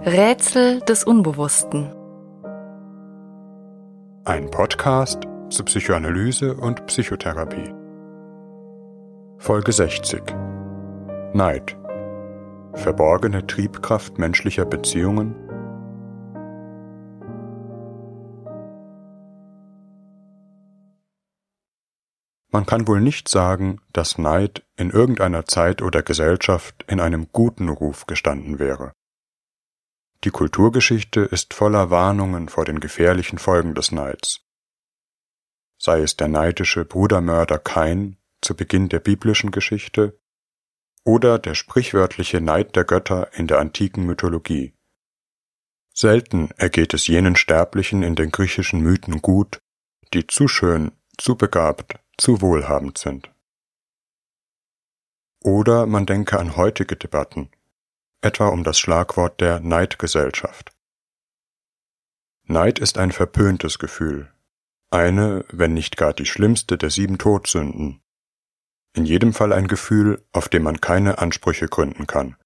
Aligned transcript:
Rätsel 0.00 0.80
des 0.80 1.04
Unbewussten. 1.04 1.90
Ein 4.24 4.50
Podcast 4.50 5.22
zu 5.48 5.64
Psychoanalyse 5.64 6.54
und 6.56 6.84
Psychotherapie. 6.86 7.72
Folge 9.38 9.72
60. 9.72 10.20
Neid. 11.32 11.78
Verborgene 12.74 13.46
Triebkraft 13.46 14.18
menschlicher 14.18 14.66
Beziehungen. 14.66 15.36
Man 22.50 22.66
kann 22.66 22.88
wohl 22.88 23.00
nicht 23.00 23.28
sagen, 23.28 23.80
dass 23.92 24.18
Neid 24.18 24.64
in 24.76 24.90
irgendeiner 24.90 25.46
Zeit 25.46 25.80
oder 25.82 26.02
Gesellschaft 26.02 26.84
in 26.88 27.00
einem 27.00 27.28
guten 27.32 27.68
Ruf 27.68 28.06
gestanden 28.06 28.58
wäre. 28.58 28.92
Die 30.24 30.30
Kulturgeschichte 30.30 31.20
ist 31.20 31.52
voller 31.52 31.90
Warnungen 31.90 32.48
vor 32.48 32.64
den 32.64 32.80
gefährlichen 32.80 33.36
Folgen 33.36 33.74
des 33.74 33.92
Neids. 33.92 34.40
Sei 35.78 36.00
es 36.00 36.16
der 36.16 36.28
neidische 36.28 36.86
Brudermörder 36.86 37.58
Kain 37.58 38.16
zu 38.40 38.56
Beginn 38.56 38.88
der 38.88 39.00
biblischen 39.00 39.50
Geschichte 39.50 40.18
oder 41.04 41.38
der 41.38 41.54
sprichwörtliche 41.54 42.40
Neid 42.40 42.74
der 42.74 42.84
Götter 42.84 43.34
in 43.34 43.46
der 43.46 43.58
antiken 43.58 44.06
Mythologie. 44.06 44.74
Selten 45.92 46.50
ergeht 46.56 46.94
es 46.94 47.06
jenen 47.06 47.36
Sterblichen 47.36 48.02
in 48.02 48.14
den 48.14 48.30
griechischen 48.30 48.80
Mythen 48.80 49.20
gut, 49.20 49.60
die 50.14 50.26
zu 50.26 50.48
schön, 50.48 50.92
zu 51.18 51.36
begabt, 51.36 51.98
zu 52.16 52.40
wohlhabend 52.40 52.96
sind. 52.96 53.30
Oder 55.40 55.84
man 55.84 56.06
denke 56.06 56.38
an 56.38 56.56
heutige 56.56 56.96
Debatten, 56.96 57.50
etwa 58.24 58.48
um 58.48 58.64
das 58.64 58.78
Schlagwort 58.78 59.40
der 59.40 59.60
Neidgesellschaft. 59.60 60.72
Neid 62.44 62.78
ist 62.78 62.98
ein 62.98 63.12
verpöntes 63.12 63.78
Gefühl, 63.78 64.32
eine, 64.90 65.44
wenn 65.48 65.74
nicht 65.74 65.96
gar 65.96 66.12
die 66.12 66.26
schlimmste 66.26 66.76
der 66.78 66.90
sieben 66.90 67.18
Todsünden. 67.18 68.02
In 68.94 69.04
jedem 69.04 69.32
Fall 69.32 69.52
ein 69.52 69.66
Gefühl, 69.66 70.24
auf 70.32 70.48
dem 70.48 70.62
man 70.62 70.80
keine 70.80 71.18
Ansprüche 71.18 71.66
gründen 71.66 72.06
kann. 72.06 72.36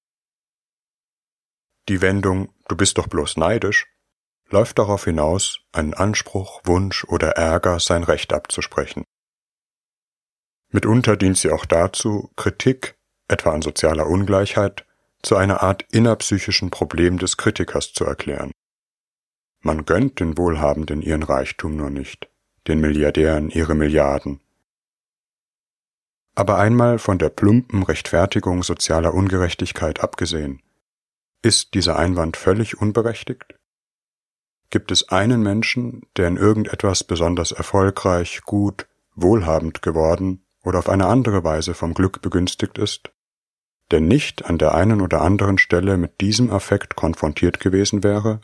Die 1.89 2.01
Wendung 2.01 2.53
Du 2.69 2.77
bist 2.77 2.99
doch 2.99 3.07
bloß 3.07 3.39
neidisch 3.39 3.87
läuft 4.51 4.79
darauf 4.79 5.05
hinaus, 5.05 5.61
einen 5.73 5.95
Anspruch, 5.95 6.61
Wunsch 6.65 7.05
oder 7.05 7.33
Ärger 7.33 7.81
sein 7.81 8.03
Recht 8.03 8.33
abzusprechen. 8.33 9.05
Mitunter 10.71 11.17
dient 11.17 11.39
sie 11.39 11.51
auch 11.51 11.65
dazu, 11.65 12.31
Kritik, 12.37 12.99
etwa 13.29 13.53
an 13.53 13.63
sozialer 13.63 14.07
Ungleichheit, 14.07 14.87
zu 15.23 15.37
einer 15.37 15.63
Art 15.63 15.85
innerpsychischen 15.91 16.71
Problem 16.71 17.19
des 17.19 17.37
Kritikers 17.37 17.93
zu 17.93 18.05
erklären. 18.05 18.53
Man 19.61 19.85
gönnt 19.85 20.21
den 20.21 20.39
Wohlhabenden 20.39 21.03
ihren 21.03 21.23
Reichtum 21.23 21.77
nur 21.77 21.91
nicht, 21.91 22.31
den 22.69 22.81
Milliardären 22.81 23.51
ihre 23.51 23.75
Milliarden. 23.75 24.41
Aber 26.35 26.59
einmal 26.59 27.01
von 27.01 27.19
der 27.19 27.31
plumpen 27.31 27.83
Rechtfertigung 27.83 28.63
sozialer 28.63 29.13
Ungerechtigkeit 29.13 30.01
abgesehen, 30.01 30.63
ist 31.43 31.75
dieser 31.75 31.99
Einwand 31.99 32.37
völlig 32.37 32.81
unberechtigt? 32.81 33.55
Gibt 34.71 34.93
es 34.93 35.09
einen 35.09 35.43
Menschen, 35.43 36.03
der 36.17 36.29
in 36.29 36.37
irgendetwas 36.37 37.03
besonders 37.03 37.53
erfolgreich, 37.53 38.43
gut, 38.45 38.87
wohlhabend 39.15 39.83
geworden 39.83 40.45
oder 40.63 40.79
auf 40.79 40.89
eine 40.89 41.07
andere 41.07 41.43
Weise 41.43 41.75
vom 41.75 41.95
Glück 41.95 42.23
begünstigt 42.23 42.79
ist? 42.79 43.11
Der 43.91 44.01
nicht 44.01 44.45
an 44.45 44.59
der 44.59 44.75
einen 44.75 45.01
oder 45.01 45.23
anderen 45.23 45.59
Stelle 45.59 45.97
mit 45.97 46.21
diesem 46.21 46.51
Affekt 46.51 46.97
konfrontiert 46.97 47.61
gewesen 47.61 48.03
wäre? 48.03 48.41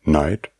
Neid? 0.00 0.50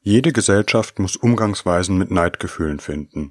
Jede 0.00 0.32
Gesellschaft 0.32 0.98
muss 0.98 1.16
Umgangsweisen 1.16 1.96
mit 1.96 2.10
Neidgefühlen 2.10 2.78
finden, 2.78 3.30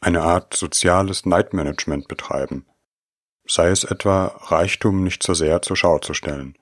eine 0.00 0.22
Art 0.22 0.54
soziales 0.54 1.24
Neidmanagement 1.24 2.06
betreiben, 2.06 2.66
sei 3.46 3.68
es 3.68 3.84
etwa 3.84 4.26
Reichtum 4.26 5.02
nicht 5.02 5.22
so 5.22 5.32
sehr 5.32 5.62
zur 5.62 5.76
Schau 5.76 5.98
zu 5.98 6.12
stellen. 6.12 6.58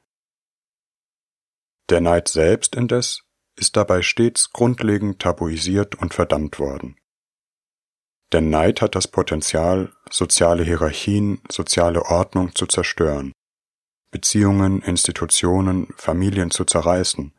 Der 1.89 2.01
Neid 2.01 2.29
selbst 2.29 2.77
indes 2.77 3.25
ist 3.57 3.77
dabei 3.77 4.03
stets 4.03 4.53
grundlegend 4.53 5.21
tabuisiert 5.21 5.97
und 5.97 6.15
verdammt 6.15 6.61
worden. 6.61 7.00
Denn 8.33 8.49
Neid 8.49 8.81
hat 8.81 8.95
das 8.95 9.09
Potenzial, 9.09 9.93
soziale 10.11 10.63
Hierarchien, 10.63 11.41
soziale 11.51 12.05
Ordnung 12.05 12.55
zu 12.55 12.67
zerstören, 12.67 13.33
Beziehungen, 14.13 14.83
Institutionen, 14.83 15.89
Familien 15.97 16.51
zu 16.51 16.65
zerreißen, 16.65 17.33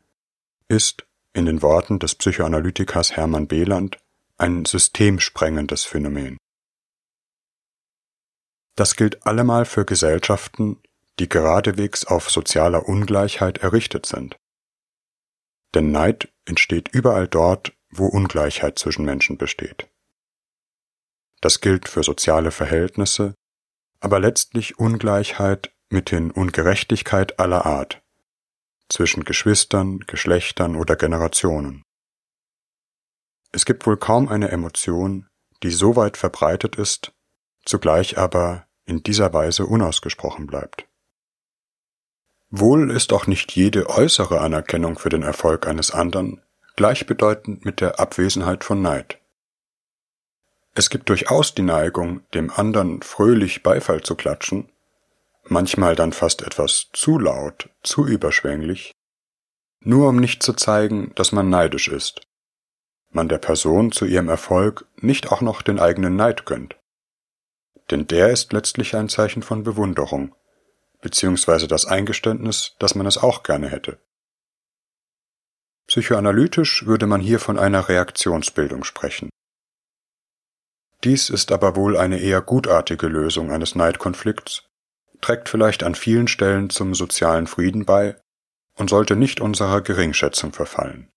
ist, 0.68 1.06
in 1.34 1.46
den 1.46 1.62
Worten 1.62 2.00
des 2.00 2.16
Psychoanalytikers 2.16 3.16
Hermann 3.16 3.47
Behland, 3.47 3.97
ein 4.38 4.66
systemsprengendes 4.66 5.84
Phänomen. 5.84 6.38
Das 8.75 8.96
gilt 8.96 9.25
allemal 9.25 9.66
für 9.66 9.85
Gesellschaften, 9.85 10.81
die 11.19 11.30
geradewegs 11.30 12.06
auf 12.06 12.31
sozialer 12.31 12.88
Ungleichheit 12.88 13.59
errichtet 13.59 14.06
sind. 14.06 14.38
Denn 15.75 15.91
Neid 15.91 16.30
entsteht 16.46 16.90
überall 16.90 17.28
dort, 17.28 17.74
wo 17.91 18.07
Ungleichheit 18.07 18.80
zwischen 18.80 19.06
Menschen 19.06 19.38
besteht. 19.38 19.91
Das 21.41 21.59
gilt 21.59 21.90
für 21.90 22.03
soziale 22.03 22.52
Verhältnisse, 22.52 23.35
aber 24.00 24.19
letztlich 24.19 24.79
Ungleichheit 24.79 25.72
mithin 25.90 26.31
Ungerechtigkeit 26.31 27.40
aller 27.40 27.66
Art 27.66 28.02
zwischen 28.91 29.24
Geschwistern, 29.24 30.00
Geschlechtern 30.01 30.75
oder 30.75 30.96
Generationen. 30.96 31.84
Es 33.51 33.66
gibt 33.66 33.85
wohl 33.85 33.97
kaum 33.97 34.28
eine 34.28 34.50
Emotion, 34.50 35.28
die 35.63 35.72
so 35.72 35.96
weit 35.96 36.18
verbreitet 36.18 36.75
ist, 36.75 37.13
zugleich 37.66 38.18
aber 38.18 38.68
in 38.85 39.03
dieser 39.03 39.34
Weise 39.34 39.66
unausgesprochen 39.66 40.47
bleibt. 40.47 40.88
Wohl 42.50 42.91
ist 42.91 43.13
auch 43.13 43.28
nicht 43.28 43.53
jede 43.53 43.90
äußere 43.90 44.41
Anerkennung 44.41 45.00
für 45.00 45.09
den 45.09 45.24
Erfolg 45.24 45.68
eines 45.68 45.91
anderen 45.91 46.41
gleichbedeutend 46.75 47.63
mit 47.63 47.80
der 47.80 48.00
Abwesenheit 48.00 48.63
von 48.63 48.81
Neid. 48.81 49.20
Es 50.73 50.89
gibt 50.89 51.09
durchaus 51.09 51.53
die 51.53 51.63
Neigung, 51.63 52.21
dem 52.33 52.49
anderen 52.49 53.01
fröhlich 53.01 53.61
Beifall 53.61 54.01
zu 54.01 54.15
klatschen, 54.15 54.71
manchmal 55.43 55.95
dann 55.95 56.13
fast 56.13 56.41
etwas 56.43 56.89
zu 56.93 57.19
laut, 57.19 57.69
zu 57.83 58.07
überschwänglich, 58.07 58.93
nur 59.81 60.09
um 60.09 60.15
nicht 60.17 60.41
zu 60.43 60.53
zeigen, 60.53 61.11
dass 61.15 61.33
man 61.33 61.49
neidisch 61.49 61.89
ist, 61.89 62.21
man 63.09 63.27
der 63.27 63.39
Person 63.39 63.91
zu 63.91 64.05
ihrem 64.05 64.29
Erfolg 64.29 64.85
nicht 64.95 65.31
auch 65.31 65.41
noch 65.41 65.61
den 65.61 65.79
eigenen 65.79 66.15
Neid 66.15 66.45
gönnt. 66.45 66.77
Denn 67.89 68.07
der 68.07 68.29
ist 68.29 68.53
letztlich 68.53 68.95
ein 68.95 69.09
Zeichen 69.09 69.43
von 69.43 69.63
Bewunderung, 69.63 70.33
beziehungsweise 71.01 71.67
das 71.67 71.85
Eingeständnis, 71.85 72.75
dass 72.79 72.95
man 72.95 73.05
es 73.05 73.17
auch 73.17 73.43
gerne 73.43 73.67
hätte. 73.67 73.99
Psychoanalytisch 75.88 76.85
würde 76.85 77.07
man 77.07 77.19
hier 77.19 77.39
von 77.39 77.59
einer 77.59 77.89
Reaktionsbildung 77.89 78.85
sprechen. 78.85 79.29
Dies 81.03 81.29
ist 81.29 81.51
aber 81.51 81.75
wohl 81.75 81.97
eine 81.97 82.19
eher 82.19 82.41
gutartige 82.41 83.07
Lösung 83.07 83.51
eines 83.51 83.75
Neidkonflikts, 83.75 84.63
trägt 85.19 85.50
vielleicht 85.50 85.84
an 85.84 85.95
vielen 85.95 86.28
Stellen 86.28 86.69
zum 86.69 86.94
sozialen 86.94 87.47
Frieden 87.47 87.85
bei 87.85 88.22
und 88.75 88.89
sollte 88.89 89.16
nicht 89.16 89.41
unserer 89.41 89.81
Geringschätzung 89.81 90.53
verfallen. 90.53 91.09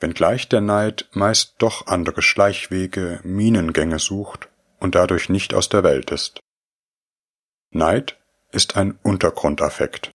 Wenngleich 0.00 0.48
der 0.48 0.60
Neid 0.60 1.08
meist 1.12 1.54
doch 1.58 1.86
andere 1.86 2.22
Schleichwege, 2.22 3.20
Minengänge 3.22 3.98
sucht 3.98 4.48
und 4.80 4.94
dadurch 4.94 5.28
nicht 5.28 5.54
aus 5.54 5.68
der 5.68 5.84
Welt 5.84 6.10
ist. 6.10 6.40
Neid 7.70 8.18
ist 8.50 8.76
ein 8.76 8.98
Untergrundaffekt. 9.02 10.10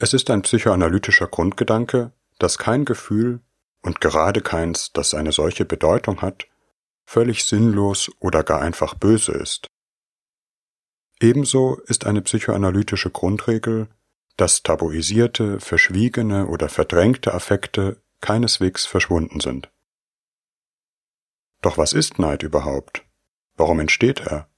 Es 0.00 0.14
ist 0.14 0.30
ein 0.30 0.42
psychoanalytischer 0.42 1.26
Grundgedanke, 1.26 2.12
dass 2.38 2.58
kein 2.58 2.84
Gefühl 2.84 3.40
und 3.82 4.00
gerade 4.00 4.40
keins, 4.40 4.92
das 4.92 5.14
eine 5.14 5.32
solche 5.32 5.64
Bedeutung 5.64 6.22
hat, 6.22 6.46
völlig 7.06 7.44
sinnlos 7.44 8.10
oder 8.20 8.42
gar 8.42 8.60
einfach 8.60 8.94
böse 8.94 9.32
ist. 9.32 9.66
Ebenso 11.20 11.76
ist 11.86 12.06
eine 12.06 12.22
psychoanalytische 12.22 13.10
Grundregel, 13.10 13.88
dass 14.36 14.62
tabuisierte, 14.62 15.58
verschwiegene 15.58 16.46
oder 16.46 16.68
verdrängte 16.68 17.34
Affekte 17.34 18.00
keineswegs 18.20 18.86
verschwunden 18.86 19.40
sind. 19.40 19.70
Doch 21.60 21.76
was 21.76 21.92
ist 21.92 22.18
Neid 22.18 22.44
überhaupt? 22.44 23.04
Warum 23.56 23.80
entsteht 23.80 24.20
er? 24.20 24.48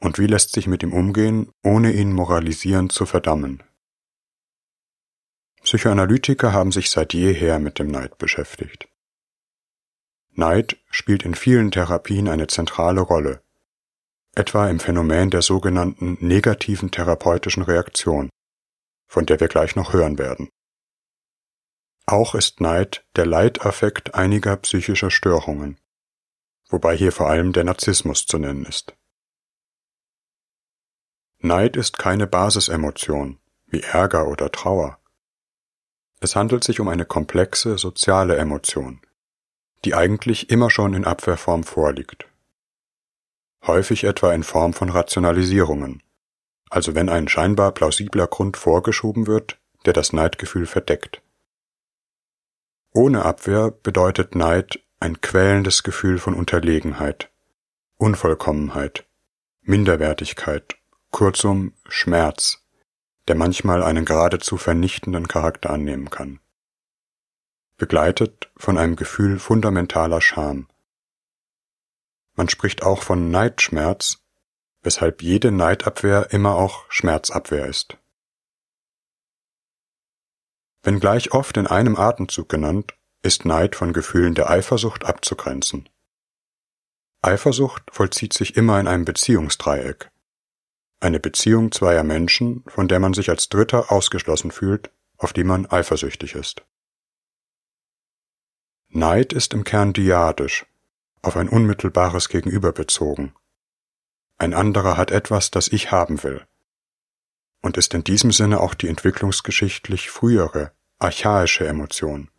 Und 0.00 0.18
wie 0.18 0.26
lässt 0.26 0.52
sich 0.52 0.66
mit 0.66 0.82
ihm 0.82 0.94
umgehen, 0.94 1.52
ohne 1.62 1.92
ihn 1.92 2.12
moralisierend 2.12 2.92
zu 2.92 3.04
verdammen? 3.04 3.62
Psychoanalytiker 5.68 6.54
haben 6.54 6.72
sich 6.72 6.88
seit 6.88 7.12
jeher 7.12 7.58
mit 7.58 7.78
dem 7.78 7.88
Neid 7.88 8.16
beschäftigt. 8.16 8.88
Neid 10.30 10.78
spielt 10.88 11.26
in 11.26 11.34
vielen 11.34 11.70
Therapien 11.70 12.26
eine 12.26 12.46
zentrale 12.46 13.02
Rolle. 13.02 13.42
etwa 14.34 14.66
im 14.70 14.80
Phänomen 14.80 15.28
der 15.28 15.42
sogenannten 15.42 16.16
negativen 16.26 16.90
therapeutischen 16.90 17.62
Reaktion, 17.62 18.30
von 19.06 19.26
der 19.26 19.40
wir 19.40 19.48
gleich 19.48 19.76
noch 19.76 19.92
hören 19.92 20.16
werden. 20.16 20.48
Auch 22.06 22.34
ist 22.34 22.62
Neid 22.62 23.04
der 23.16 23.26
Leitaffekt 23.26 24.14
einiger 24.14 24.56
psychischer 24.56 25.10
Störungen, 25.10 25.78
wobei 26.70 26.96
hier 26.96 27.12
vor 27.12 27.28
allem 27.28 27.52
der 27.52 27.64
Narzissmus 27.64 28.24
zu 28.24 28.38
nennen 28.38 28.64
ist. 28.64 28.96
Neid 31.40 31.76
ist 31.76 31.98
keine 31.98 32.26
Basisemotion 32.26 33.38
wie 33.66 33.82
Ärger 33.82 34.28
oder 34.28 34.50
Trauer. 34.50 34.97
Es 36.20 36.34
handelt 36.34 36.64
sich 36.64 36.80
um 36.80 36.88
eine 36.88 37.04
komplexe 37.04 37.78
soziale 37.78 38.36
Emotion, 38.36 39.00
die 39.84 39.94
eigentlich 39.94 40.50
immer 40.50 40.70
schon 40.70 40.94
in 40.94 41.04
Abwehrform 41.04 41.62
vorliegt. 41.62 42.26
Häufig 43.66 44.04
etwa 44.04 44.32
in 44.32 44.42
Form 44.42 44.72
von 44.72 44.88
Rationalisierungen, 44.88 46.02
also 46.70 46.94
wenn 46.94 47.08
ein 47.08 47.28
scheinbar 47.28 47.72
plausibler 47.72 48.26
Grund 48.26 48.56
vorgeschoben 48.56 49.26
wird, 49.26 49.58
der 49.84 49.92
das 49.92 50.12
Neidgefühl 50.12 50.66
verdeckt. 50.66 51.22
Ohne 52.92 53.24
Abwehr 53.24 53.70
bedeutet 53.70 54.34
Neid 54.34 54.80
ein 55.00 55.20
quälendes 55.20 55.82
Gefühl 55.82 56.18
von 56.18 56.34
Unterlegenheit, 56.34 57.30
Unvollkommenheit, 57.96 59.06
Minderwertigkeit, 59.62 60.76
kurzum 61.10 61.74
Schmerz, 61.88 62.64
der 63.28 63.36
manchmal 63.36 63.82
einen 63.82 64.04
geradezu 64.04 64.56
vernichtenden 64.56 65.28
Charakter 65.28 65.70
annehmen 65.70 66.10
kann. 66.10 66.40
Begleitet 67.76 68.50
von 68.56 68.78
einem 68.78 68.96
Gefühl 68.96 69.38
fundamentaler 69.38 70.20
Scham. 70.20 70.68
Man 72.34 72.48
spricht 72.48 72.82
auch 72.82 73.02
von 73.02 73.30
Neidschmerz, 73.30 74.18
weshalb 74.82 75.22
jede 75.22 75.52
Neidabwehr 75.52 76.28
immer 76.30 76.54
auch 76.56 76.84
Schmerzabwehr 76.88 77.66
ist. 77.66 77.96
Wenngleich 80.82 81.32
oft 81.32 81.56
in 81.56 81.66
einem 81.66 81.96
Atemzug 81.96 82.48
genannt, 82.48 82.96
ist 83.22 83.44
Neid 83.44 83.76
von 83.76 83.92
Gefühlen 83.92 84.34
der 84.34 84.48
Eifersucht 84.48 85.04
abzugrenzen. 85.04 85.88
Eifersucht 87.20 87.82
vollzieht 87.90 88.32
sich 88.32 88.56
immer 88.56 88.78
in 88.78 88.86
einem 88.86 89.04
Beziehungsdreieck. 89.04 90.10
Eine 91.00 91.20
Beziehung 91.20 91.70
zweier 91.70 92.02
Menschen, 92.02 92.64
von 92.66 92.88
der 92.88 92.98
man 92.98 93.14
sich 93.14 93.30
als 93.30 93.48
Dritter 93.48 93.92
ausgeschlossen 93.92 94.50
fühlt, 94.50 94.90
auf 95.16 95.32
die 95.32 95.44
man 95.44 95.66
eifersüchtig 95.66 96.34
ist. 96.34 96.64
Neid 98.88 99.32
ist 99.32 99.54
im 99.54 99.64
Kern 99.64 99.92
diadisch, 99.92 100.66
auf 101.22 101.36
ein 101.36 101.48
unmittelbares 101.48 102.28
Gegenüber 102.28 102.72
bezogen. 102.72 103.34
Ein 104.38 104.54
anderer 104.54 104.96
hat 104.96 105.10
etwas, 105.10 105.50
das 105.50 105.68
ich 105.68 105.90
haben 105.92 106.22
will, 106.22 106.46
und 107.60 107.76
ist 107.76 107.94
in 107.94 108.02
diesem 108.02 108.32
Sinne 108.32 108.60
auch 108.60 108.74
die 108.74 108.88
entwicklungsgeschichtlich 108.88 110.10
frühere, 110.10 110.72
archaische 110.98 111.66
Emotion. 111.66 112.30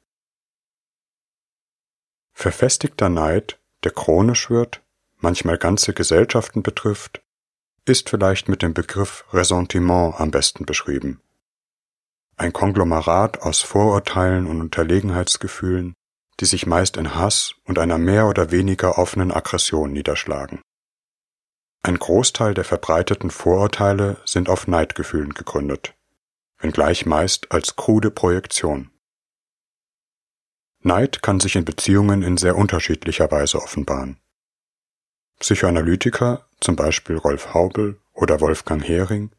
Verfestigter 2.33 3.09
Neid, 3.09 3.59
der 3.83 3.91
chronisch 3.91 4.49
wird, 4.49 4.81
manchmal 5.17 5.57
ganze 5.57 5.93
Gesellschaften 5.93 6.63
betrifft, 6.63 7.21
ist 7.89 8.09
vielleicht 8.09 8.47
mit 8.47 8.61
dem 8.61 8.73
Begriff 8.73 9.25
Ressentiment 9.33 10.19
am 10.19 10.29
besten 10.31 10.65
beschrieben. 10.65 11.21
Ein 12.37 12.53
Konglomerat 12.53 13.41
aus 13.41 13.61
Vorurteilen 13.61 14.45
und 14.47 14.61
Unterlegenheitsgefühlen, 14.61 15.95
die 16.39 16.45
sich 16.45 16.67
meist 16.67 16.97
in 16.97 17.15
Hass 17.15 17.55
und 17.65 17.79
einer 17.79 17.97
mehr 17.97 18.27
oder 18.27 18.51
weniger 18.51 18.97
offenen 18.97 19.31
Aggression 19.31 19.91
niederschlagen. 19.91 20.61
Ein 21.81 21.97
Großteil 21.97 22.53
der 22.53 22.63
verbreiteten 22.63 23.31
Vorurteile 23.31 24.21
sind 24.23 24.49
auf 24.49 24.67
Neidgefühlen 24.67 25.33
gegründet, 25.33 25.95
wenngleich 26.59 27.05
meist 27.05 27.51
als 27.51 27.75
krude 27.75 28.11
Projektion. 28.11 28.91
Neid 30.81 31.23
kann 31.23 31.39
sich 31.39 31.55
in 31.55 31.65
Beziehungen 31.65 32.21
in 32.21 32.37
sehr 32.37 32.55
unterschiedlicher 32.55 33.31
Weise 33.31 33.61
offenbaren. 33.61 34.19
Psychoanalytiker, 35.39 36.45
zum 36.59 36.75
Beispiel 36.75 37.15
Rolf 37.15 37.53
Haubel 37.53 37.99
oder 38.13 38.41
Wolfgang 38.41 38.85
Hering, 38.85 39.31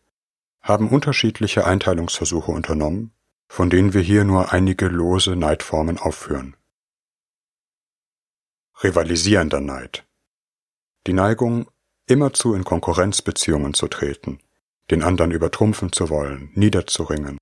haben 0.62 0.88
unterschiedliche 0.88 1.66
Einteilungsversuche 1.66 2.50
unternommen, 2.50 3.12
von 3.48 3.68
denen 3.68 3.92
wir 3.92 4.00
hier 4.00 4.24
nur 4.24 4.52
einige 4.52 4.88
lose 4.88 5.36
Neidformen 5.36 5.98
aufführen. 5.98 6.56
Rivalisierender 8.82 9.60
Neid. 9.60 10.06
Die 11.06 11.12
Neigung, 11.12 11.70
immerzu 12.06 12.54
in 12.54 12.64
Konkurrenzbeziehungen 12.64 13.74
zu 13.74 13.88
treten, 13.88 14.40
den 14.90 15.02
anderen 15.02 15.30
übertrumpfen 15.30 15.92
zu 15.92 16.08
wollen, 16.08 16.50
niederzuringen, 16.54 17.38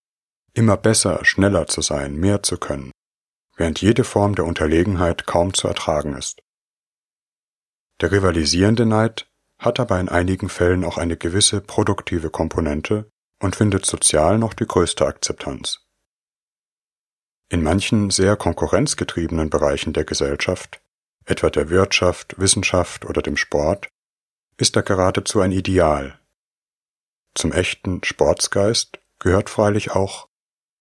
immer 0.55 0.77
besser, 0.77 1.25
schneller 1.25 1.67
zu 1.69 1.81
sein, 1.81 2.17
mehr 2.17 2.43
zu 2.43 2.59
können, 2.59 2.91
während 3.57 3.81
jede 3.81 4.03
Form 4.05 4.35
der 4.35 4.47
Unterlegenheit 4.47 5.27
kaum 5.27 5.55
zu 5.55 5.69
ertragen 5.69 6.15
ist. 6.15 6.41
Der 8.01 8.13
rivalisierende 8.13 8.87
Neid 8.87 9.29
hat 9.59 9.81
aber 9.81 9.99
in 9.99 10.09
einigen 10.09 10.49
Fällen 10.49 10.85
auch 10.85 10.99
eine 10.99 11.17
gewisse 11.17 11.61
produktive 11.61 12.31
Komponente 12.31 13.11
und 13.41 13.57
findet 13.57 13.87
sozial 13.87 14.39
noch 14.39 14.55
die 14.55 14.67
größte 14.67 15.05
Akzeptanz. 15.07 15.81
In 17.49 17.63
manchen 17.63 18.11
sehr 18.11 18.37
konkurrenzgetriebenen 18.37 19.51
Bereichen 19.51 19.93
der 19.93 20.05
Gesellschaft, 20.05 20.81
etwa 21.25 21.51
der 21.51 21.71
Wirtschaft, 21.71 22.39
Wissenschaft 22.39 23.05
oder 23.05 23.23
dem 23.23 23.37
Sport, 23.37 23.89
ist 24.59 24.77
er 24.77 24.83
geradezu 24.83 25.41
ein 25.41 25.53
Ideal. 25.53 26.21
Zum 27.35 27.53
echten 27.53 28.03
Sportsgeist 28.05 28.99
gehört 29.19 29.51
freilich 29.51 29.93
auch 29.93 30.29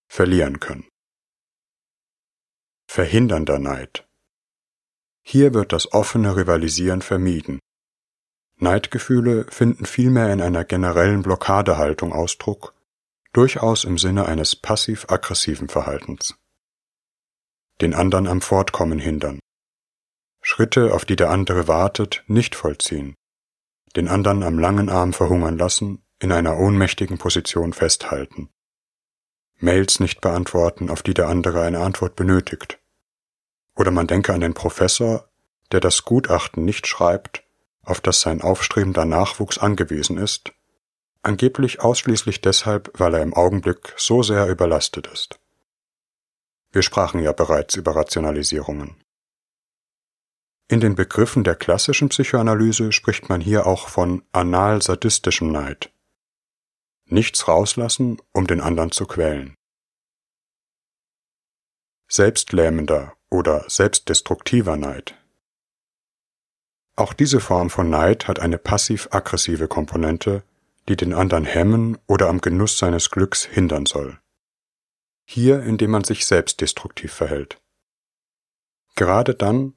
verlieren 0.08 0.60
können. 0.60 0.88
Verhindernder 2.86 3.58
Neid. 3.58 4.07
Hier 5.30 5.52
wird 5.52 5.74
das 5.74 5.92
offene 5.92 6.36
Rivalisieren 6.36 7.02
vermieden. 7.02 7.58
Neidgefühle 8.56 9.44
finden 9.50 9.84
vielmehr 9.84 10.32
in 10.32 10.40
einer 10.40 10.64
generellen 10.64 11.20
Blockadehaltung 11.20 12.14
Ausdruck, 12.14 12.72
durchaus 13.34 13.84
im 13.84 13.98
Sinne 13.98 14.24
eines 14.24 14.56
passiv-aggressiven 14.56 15.68
Verhaltens. 15.68 16.34
Den 17.82 17.92
anderen 17.92 18.26
am 18.26 18.40
Fortkommen 18.40 18.98
hindern. 18.98 19.38
Schritte, 20.40 20.94
auf 20.94 21.04
die 21.04 21.16
der 21.16 21.28
andere 21.28 21.68
wartet, 21.68 22.24
nicht 22.26 22.54
vollziehen. 22.54 23.14
Den 23.96 24.08
anderen 24.08 24.42
am 24.42 24.58
langen 24.58 24.88
Arm 24.88 25.12
verhungern 25.12 25.58
lassen, 25.58 26.02
in 26.20 26.32
einer 26.32 26.56
ohnmächtigen 26.56 27.18
Position 27.18 27.74
festhalten. 27.74 28.48
Mails 29.58 30.00
nicht 30.00 30.22
beantworten, 30.22 30.88
auf 30.88 31.02
die 31.02 31.12
der 31.12 31.28
andere 31.28 31.60
eine 31.60 31.80
Antwort 31.80 32.16
benötigt. 32.16 32.77
Oder 33.78 33.92
man 33.92 34.08
denke 34.08 34.34
an 34.34 34.40
den 34.40 34.54
Professor, 34.54 35.28
der 35.70 35.78
das 35.78 36.04
Gutachten 36.04 36.64
nicht 36.64 36.88
schreibt, 36.88 37.44
auf 37.82 38.00
das 38.00 38.20
sein 38.20 38.42
aufstrebender 38.42 39.04
Nachwuchs 39.04 39.56
angewiesen 39.56 40.18
ist, 40.18 40.52
angeblich 41.22 41.80
ausschließlich 41.80 42.40
deshalb, 42.40 42.90
weil 42.98 43.14
er 43.14 43.22
im 43.22 43.34
Augenblick 43.34 43.94
so 43.96 44.24
sehr 44.24 44.48
überlastet 44.48 45.06
ist. 45.06 45.38
Wir 46.72 46.82
sprachen 46.82 47.22
ja 47.22 47.32
bereits 47.32 47.76
über 47.76 47.94
Rationalisierungen. 47.94 48.96
In 50.66 50.80
den 50.80 50.96
Begriffen 50.96 51.44
der 51.44 51.54
klassischen 51.54 52.08
Psychoanalyse 52.08 52.90
spricht 52.90 53.28
man 53.28 53.40
hier 53.40 53.64
auch 53.66 53.88
von 53.88 54.24
anal-sadistischem 54.32 55.52
Neid, 55.52 55.90
nichts 57.04 57.46
rauslassen, 57.46 58.20
um 58.32 58.48
den 58.48 58.60
anderen 58.60 58.90
zu 58.90 59.06
quälen. 59.06 59.54
Selbstlähmender 62.08 63.17
oder 63.30 63.64
selbstdestruktiver 63.68 64.76
Neid. 64.76 65.14
Auch 66.96 67.12
diese 67.12 67.40
Form 67.40 67.70
von 67.70 67.90
Neid 67.90 68.26
hat 68.26 68.40
eine 68.40 68.58
passiv-aggressive 68.58 69.68
Komponente, 69.68 70.42
die 70.88 70.96
den 70.96 71.12
anderen 71.12 71.44
hemmen 71.44 71.98
oder 72.06 72.28
am 72.28 72.40
Genuss 72.40 72.78
seines 72.78 73.10
Glücks 73.10 73.44
hindern 73.44 73.86
soll. 73.86 74.18
Hier, 75.24 75.62
indem 75.62 75.92
man 75.92 76.04
sich 76.04 76.26
selbstdestruktiv 76.26 77.12
verhält. 77.12 77.60
Gerade 78.96 79.34
dann, 79.34 79.74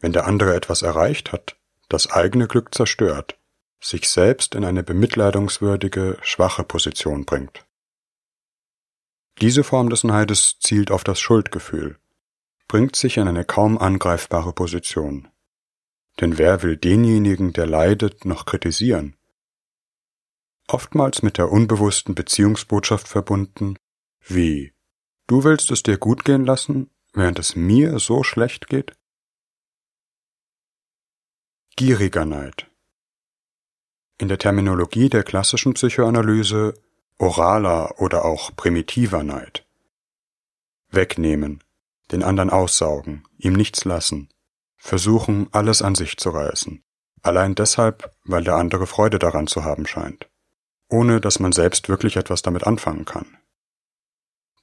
wenn 0.00 0.12
der 0.12 0.26
andere 0.26 0.54
etwas 0.54 0.82
erreicht 0.82 1.30
hat, 1.32 1.56
das 1.88 2.10
eigene 2.10 2.48
Glück 2.48 2.74
zerstört, 2.74 3.38
sich 3.80 4.08
selbst 4.08 4.54
in 4.54 4.64
eine 4.64 4.82
bemitleidungswürdige, 4.82 6.18
schwache 6.22 6.64
Position 6.64 7.24
bringt. 7.24 7.64
Diese 9.40 9.62
Form 9.62 9.90
des 9.90 10.04
Neides 10.04 10.58
zielt 10.58 10.90
auf 10.90 11.04
das 11.04 11.20
Schuldgefühl, 11.20 11.98
bringt 12.68 12.96
sich 12.96 13.16
in 13.16 13.28
eine 13.28 13.44
kaum 13.44 13.78
angreifbare 13.78 14.52
Position. 14.52 15.28
Denn 16.20 16.38
wer 16.38 16.62
will 16.62 16.76
denjenigen, 16.76 17.52
der 17.52 17.66
leidet, 17.66 18.24
noch 18.24 18.46
kritisieren? 18.46 19.16
Oftmals 20.68 21.22
mit 21.22 21.36
der 21.38 21.50
unbewussten 21.50 22.14
Beziehungsbotschaft 22.14 23.08
verbunden, 23.08 23.76
wie 24.26 24.72
Du 25.26 25.42
willst 25.42 25.70
es 25.70 25.82
dir 25.82 25.96
gut 25.96 26.24
gehen 26.24 26.44
lassen, 26.44 26.90
während 27.14 27.38
es 27.38 27.56
mir 27.56 27.98
so 27.98 28.22
schlecht 28.22 28.68
geht? 28.68 28.92
Gieriger 31.76 32.24
Neid 32.24 32.70
In 34.18 34.28
der 34.28 34.38
Terminologie 34.38 35.08
der 35.08 35.24
klassischen 35.24 35.74
Psychoanalyse 35.74 36.74
oraler 37.18 38.00
oder 38.00 38.24
auch 38.24 38.54
primitiver 38.54 39.22
Neid. 39.22 39.66
Wegnehmen, 40.90 41.64
den 42.12 42.22
anderen 42.22 42.50
aussaugen, 42.50 43.24
ihm 43.38 43.54
nichts 43.54 43.84
lassen, 43.84 44.28
versuchen, 44.76 45.48
alles 45.52 45.82
an 45.82 45.94
sich 45.94 46.16
zu 46.16 46.30
reißen, 46.30 46.82
allein 47.22 47.54
deshalb, 47.54 48.14
weil 48.24 48.44
der 48.44 48.56
andere 48.56 48.86
Freude 48.86 49.18
daran 49.18 49.46
zu 49.46 49.64
haben 49.64 49.86
scheint, 49.86 50.28
ohne 50.88 51.20
dass 51.20 51.40
man 51.40 51.52
selbst 51.52 51.88
wirklich 51.88 52.16
etwas 52.16 52.42
damit 52.42 52.66
anfangen 52.66 53.04
kann. 53.04 53.38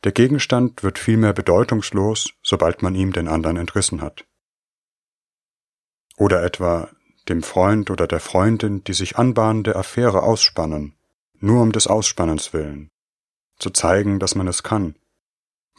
Der 0.04 0.12
Gegenstand 0.12 0.84
wird 0.84 0.98
vielmehr 0.98 1.34
bedeutungslos, 1.34 2.34
sobald 2.44 2.82
man 2.82 2.96
ihm 2.96 3.14
den 3.14 3.28
anderen 3.28 3.58
entrissen 3.58 4.02
hat. 4.02 4.26
Oder 6.18 6.44
etwa 6.44 6.90
dem 7.30 7.44
Freund 7.44 7.92
oder 7.92 8.08
der 8.08 8.20
Freundin 8.20 8.84
die 8.84 8.94
sich 8.94 9.18
anbahnende 9.18 9.76
Affäre 9.76 10.24
ausspannen, 10.24 10.96
nur 11.40 11.62
um 11.62 11.72
des 11.72 11.88
Ausspannens 11.88 12.54
willen, 12.54 12.90
zu 13.58 13.70
zeigen, 13.70 14.20
dass 14.20 14.36
man 14.36 14.48
es 14.48 14.64
kann, 14.64 14.96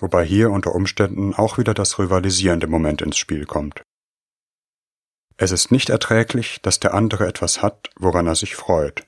wobei 0.02 0.24
hier 0.24 0.50
unter 0.50 0.74
Umständen 0.74 1.32
auch 1.32 1.58
wieder 1.58 1.74
das 1.74 2.00
rivalisierende 2.00 2.66
Moment 2.66 3.00
ins 3.02 3.16
Spiel 3.16 3.46
kommt. 3.46 3.82
Es 5.36 5.52
ist 5.52 5.70
nicht 5.70 5.90
erträglich, 5.90 6.60
dass 6.60 6.80
der 6.80 6.92
andere 6.92 7.26
etwas 7.28 7.62
hat, 7.62 7.88
woran 7.96 8.26
er 8.26 8.34
sich 8.34 8.56
freut. 8.56 9.06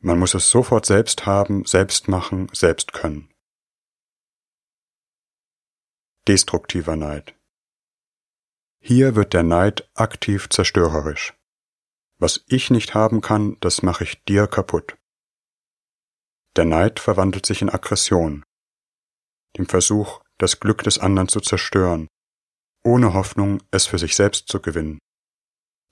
Man 0.00 0.18
muss 0.18 0.34
es 0.34 0.50
sofort 0.50 0.84
selbst 0.84 1.24
haben, 1.24 1.64
selbst 1.64 2.08
machen, 2.08 2.48
selbst 2.52 2.92
können. 2.92 3.32
Destruktiver 6.28 6.94
Neid. 6.94 7.34
Hier 8.80 9.16
wird 9.16 9.32
der 9.32 9.42
Neid 9.42 9.88
aktiv 9.94 10.50
zerstörerisch. 10.50 11.34
Was 12.18 12.44
ich 12.48 12.70
nicht 12.70 12.94
haben 12.94 13.22
kann, 13.22 13.56
das 13.60 13.82
mache 13.82 14.04
ich 14.04 14.22
dir 14.24 14.46
kaputt. 14.46 14.98
Der 16.56 16.66
Neid 16.66 17.00
verwandelt 17.00 17.46
sich 17.46 17.62
in 17.62 17.70
Aggression, 17.70 18.44
dem 19.56 19.66
Versuch, 19.66 20.20
das 20.38 20.60
Glück 20.60 20.82
des 20.82 20.98
anderen 20.98 21.28
zu 21.28 21.40
zerstören, 21.40 22.08
ohne 22.84 23.14
Hoffnung, 23.14 23.62
es 23.70 23.86
für 23.86 23.98
sich 23.98 24.14
selbst 24.14 24.48
zu 24.48 24.60
gewinnen. 24.60 24.98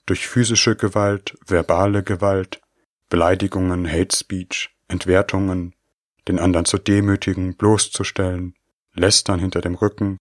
Durch 0.05 0.27
physische 0.27 0.75
Gewalt, 0.75 1.37
verbale 1.45 2.03
Gewalt, 2.03 2.61
Beleidigungen, 3.09 3.91
Hate 3.91 4.15
Speech, 4.15 4.69
Entwertungen, 4.87 5.75
den 6.27 6.39
anderen 6.39 6.65
zu 6.65 6.77
demütigen, 6.77 7.55
bloßzustellen, 7.55 8.53
Lästern 8.93 9.39
hinter 9.39 9.61
dem 9.61 9.75
Rücken, 9.75 10.17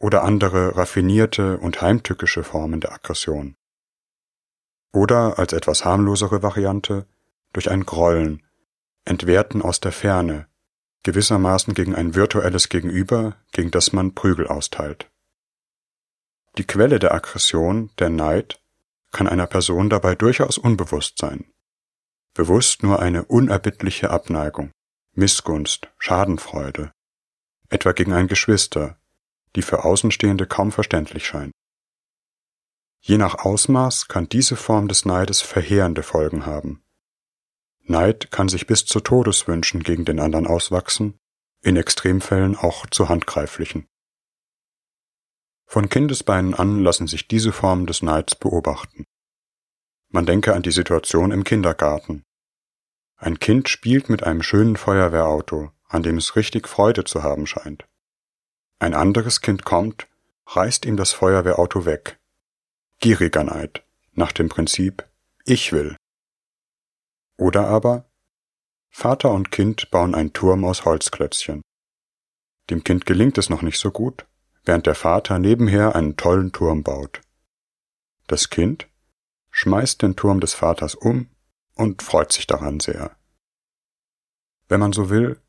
oder 0.00 0.24
andere 0.24 0.76
raffinierte 0.76 1.58
und 1.58 1.80
heimtückische 1.80 2.42
Formen 2.42 2.80
der 2.80 2.92
Aggression. 2.92 3.54
Oder 4.92 5.38
als 5.38 5.52
etwas 5.52 5.84
harmlosere 5.84 6.42
Variante 6.42 7.06
durch 7.52 7.70
ein 7.70 7.86
Grollen, 7.86 8.42
Entwerten 9.04 9.62
aus 9.62 9.80
der 9.80 9.92
Ferne, 9.92 10.48
gewissermaßen 11.02 11.74
gegen 11.74 11.94
ein 11.94 12.14
virtuelles 12.14 12.68
Gegenüber, 12.68 13.36
gegen 13.52 13.70
das 13.70 13.92
man 13.92 14.14
Prügel 14.14 14.46
austeilt. 14.46 15.10
Die 16.58 16.64
Quelle 16.64 16.98
der 16.98 17.14
Aggression, 17.14 17.90
der 17.98 18.10
Neid, 18.10 18.60
kann 19.10 19.28
einer 19.28 19.46
Person 19.46 19.90
dabei 19.90 20.14
durchaus 20.14 20.58
unbewusst 20.58 21.18
sein. 21.18 21.44
Bewusst 22.34 22.82
nur 22.82 23.00
eine 23.00 23.24
unerbittliche 23.24 24.10
Abneigung, 24.10 24.70
Missgunst, 25.14 25.88
Schadenfreude, 25.98 26.92
etwa 27.68 27.92
gegen 27.92 28.12
ein 28.12 28.28
Geschwister, 28.28 28.98
die 29.54 29.62
für 29.62 29.84
Außenstehende 29.84 30.46
kaum 30.46 30.72
verständlich 30.72 31.26
scheint. 31.26 31.52
Je 33.00 33.18
nach 33.18 33.34
Ausmaß 33.44 34.08
kann 34.08 34.28
diese 34.28 34.56
Form 34.56 34.88
des 34.88 35.04
Neides 35.04 35.40
verheerende 35.40 36.02
Folgen 36.02 36.46
haben. 36.46 36.81
Neid 37.84 38.30
kann 38.30 38.48
sich 38.48 38.66
bis 38.66 38.84
zu 38.84 39.00
Todeswünschen 39.00 39.82
gegen 39.82 40.04
den 40.04 40.20
anderen 40.20 40.46
auswachsen, 40.46 41.18
in 41.62 41.76
Extremfällen 41.76 42.56
auch 42.56 42.86
zu 42.86 43.08
handgreiflichen. 43.08 43.88
Von 45.66 45.88
Kindesbeinen 45.88 46.54
an 46.54 46.82
lassen 46.82 47.06
sich 47.06 47.28
diese 47.28 47.52
Formen 47.52 47.86
des 47.86 48.02
Neids 48.02 48.34
beobachten. 48.34 49.04
Man 50.10 50.26
denke 50.26 50.54
an 50.54 50.62
die 50.62 50.70
Situation 50.70 51.30
im 51.30 51.44
Kindergarten. 51.44 52.24
Ein 53.16 53.38
Kind 53.38 53.68
spielt 53.68 54.10
mit 54.10 54.22
einem 54.22 54.42
schönen 54.42 54.76
Feuerwehrauto, 54.76 55.70
an 55.88 56.02
dem 56.02 56.18
es 56.18 56.36
richtig 56.36 56.68
Freude 56.68 57.04
zu 57.04 57.22
haben 57.22 57.46
scheint. 57.46 57.86
Ein 58.78 58.94
anderes 58.94 59.40
Kind 59.40 59.64
kommt, 59.64 60.08
reißt 60.46 60.84
ihm 60.84 60.96
das 60.96 61.12
Feuerwehrauto 61.12 61.86
weg. 61.86 62.18
Gieriger 62.98 63.44
Neid, 63.44 63.84
nach 64.12 64.32
dem 64.32 64.48
Prinzip 64.48 65.08
Ich 65.44 65.72
will. 65.72 65.96
Oder 67.38 67.66
aber 67.66 68.10
Vater 68.90 69.30
und 69.30 69.50
Kind 69.50 69.90
bauen 69.90 70.14
einen 70.14 70.32
Turm 70.32 70.64
aus 70.64 70.84
Holzklötzchen. 70.84 71.62
Dem 72.70 72.84
Kind 72.84 73.06
gelingt 73.06 73.38
es 73.38 73.48
noch 73.48 73.62
nicht 73.62 73.78
so 73.78 73.90
gut, 73.90 74.26
während 74.64 74.86
der 74.86 74.94
Vater 74.94 75.38
nebenher 75.38 75.94
einen 75.96 76.16
tollen 76.16 76.52
Turm 76.52 76.82
baut. 76.82 77.20
Das 78.26 78.50
Kind 78.50 78.88
schmeißt 79.50 80.02
den 80.02 80.16
Turm 80.16 80.40
des 80.40 80.54
Vaters 80.54 80.94
um 80.94 81.28
und 81.74 82.02
freut 82.02 82.32
sich 82.32 82.46
daran 82.46 82.80
sehr. 82.80 83.16
Wenn 84.68 84.80
man 84.80 84.92
so 84.92 85.10
will, 85.10 85.40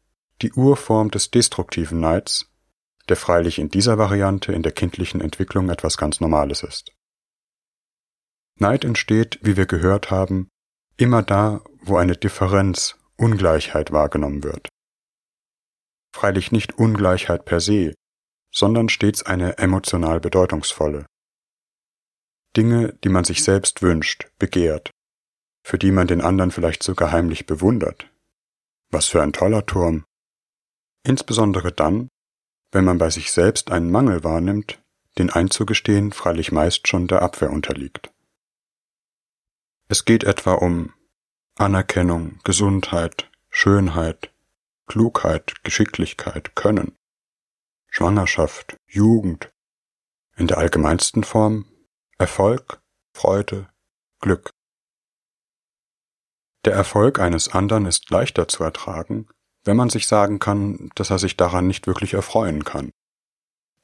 die 0.42 0.54
Urform 0.54 1.12
des 1.12 1.32
destruktiven 1.32 2.00
Neids 2.00 2.50
der 3.10 3.18
freilich 3.18 3.60
in 3.60 3.70
dieser 3.70 3.98
Variante 3.98 4.54
in 4.54 4.63
der 4.63 4.72
kindlichen 4.72 5.22
Entwicklung 5.22 5.70
etwas 5.70 5.98
ganz 5.98 6.20
Normales 6.20 6.63
ist. 6.63 6.92
Neid 8.60 8.86
entsteht, 8.86 9.40
wie 9.42 9.58
wir 9.58 9.66
gehört 9.66 10.12
haben, 10.12 10.48
immer 10.96 11.24
da, 11.24 11.62
wo 11.84 11.98
eine 11.98 12.16
Differenz, 12.16 12.98
Ungleichheit 13.18 13.92
wahrgenommen 13.92 14.44
wird. 14.44 14.70
Freilich 16.16 16.52
nicht 16.52 16.78
Ungleichheit 16.78 17.46
per 17.46 17.60
se, 17.60 17.94
sondern 18.52 18.90
stets 18.90 19.24
eine 19.24 19.58
emotional 19.58 20.20
bedeutungsvolle. 20.20 21.06
Dinge, 22.56 22.94
die 23.04 23.10
man 23.10 23.24
sich 23.24 23.44
selbst 23.44 23.82
wünscht, 23.82 24.30
begehrt, 24.38 24.92
für 25.66 25.78
die 25.78 25.92
man 25.92 26.08
den 26.08 26.22
anderen 26.22 26.52
vielleicht 26.52 26.84
sogar 26.84 27.12
heimlich 27.12 27.46
bewundert. 27.46 28.10
Was 28.92 29.08
für 29.08 29.24
ein 29.24 29.34
toller 29.34 29.66
Turm. 29.66 30.06
Insbesondere 31.04 31.72
dann, 31.72 32.10
wenn 32.72 32.86
man 32.86 33.00
bei 33.00 33.10
sich 33.10 33.32
selbst 33.32 33.72
einen 33.72 33.92
Mangel 33.92 34.24
wahrnimmt, 34.24 34.82
den 35.18 35.30
einzugestehen 35.30 36.12
freilich 36.12 36.52
meist 36.52 36.88
schon 36.88 37.08
der 37.08 37.22
Abwehr 37.22 37.52
unterliegt. 37.52 38.12
Es 39.90 40.06
geht 40.06 40.24
etwa 40.24 40.54
um 40.54 40.94
Anerkennung, 41.56 42.40
Gesundheit, 42.44 43.30
Schönheit, 43.52 44.34
Klugheit, 44.88 45.54
Geschicklichkeit, 45.64 46.56
Können, 46.56 46.98
Schwangerschaft, 47.90 48.76
Jugend, 48.88 49.54
in 50.36 50.48
der 50.48 50.58
allgemeinsten 50.58 51.24
Form 51.24 51.66
Erfolg, 52.18 52.82
Freude, 53.16 53.70
Glück. 54.20 54.50
Der 56.66 56.74
Erfolg 56.74 57.20
eines 57.20 57.50
anderen 57.50 57.86
ist 57.86 58.10
leichter 58.10 58.48
zu 58.48 58.64
ertragen, 58.64 59.28
wenn 59.64 59.78
man 59.78 59.92
sich 59.92 60.08
sagen 60.08 60.40
kann, 60.40 60.90
dass 60.96 61.12
er 61.12 61.20
sich 61.20 61.38
daran 61.38 61.68
nicht 61.68 61.86
wirklich 61.86 62.16
erfreuen 62.16 62.64
kann, 62.64 62.92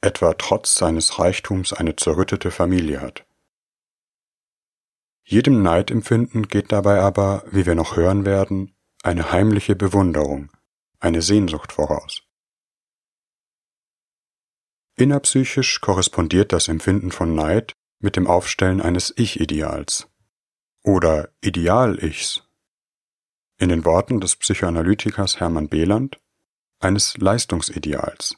etwa 0.00 0.34
trotz 0.34 0.74
seines 0.74 1.20
Reichtums 1.20 1.72
eine 1.72 1.94
zerrüttete 1.94 2.50
Familie 2.50 3.00
hat. 3.00 3.24
Jedem 5.24 5.62
Neidempfinden 5.62 6.48
geht 6.48 6.72
dabei 6.72 7.00
aber, 7.00 7.44
wie 7.50 7.66
wir 7.66 7.74
noch 7.74 7.96
hören 7.96 8.24
werden, 8.24 8.74
eine 9.02 9.32
heimliche 9.32 9.76
Bewunderung, 9.76 10.50
eine 10.98 11.22
Sehnsucht 11.22 11.72
voraus. 11.72 12.22
Innerpsychisch 14.96 15.80
korrespondiert 15.80 16.52
das 16.52 16.68
Empfinden 16.68 17.10
von 17.10 17.34
Neid 17.34 17.74
mit 18.00 18.16
dem 18.16 18.26
Aufstellen 18.26 18.80
eines 18.80 19.14
Ich-Ideals 19.16 20.08
oder 20.82 21.30
Ideal-Ichs 21.40 22.46
in 23.60 23.68
den 23.68 23.84
Worten 23.84 24.20
des 24.20 24.36
Psychoanalytikers 24.36 25.38
Hermann 25.38 25.68
Beland, 25.68 26.18
eines 26.80 27.18
Leistungsideals. 27.18 28.36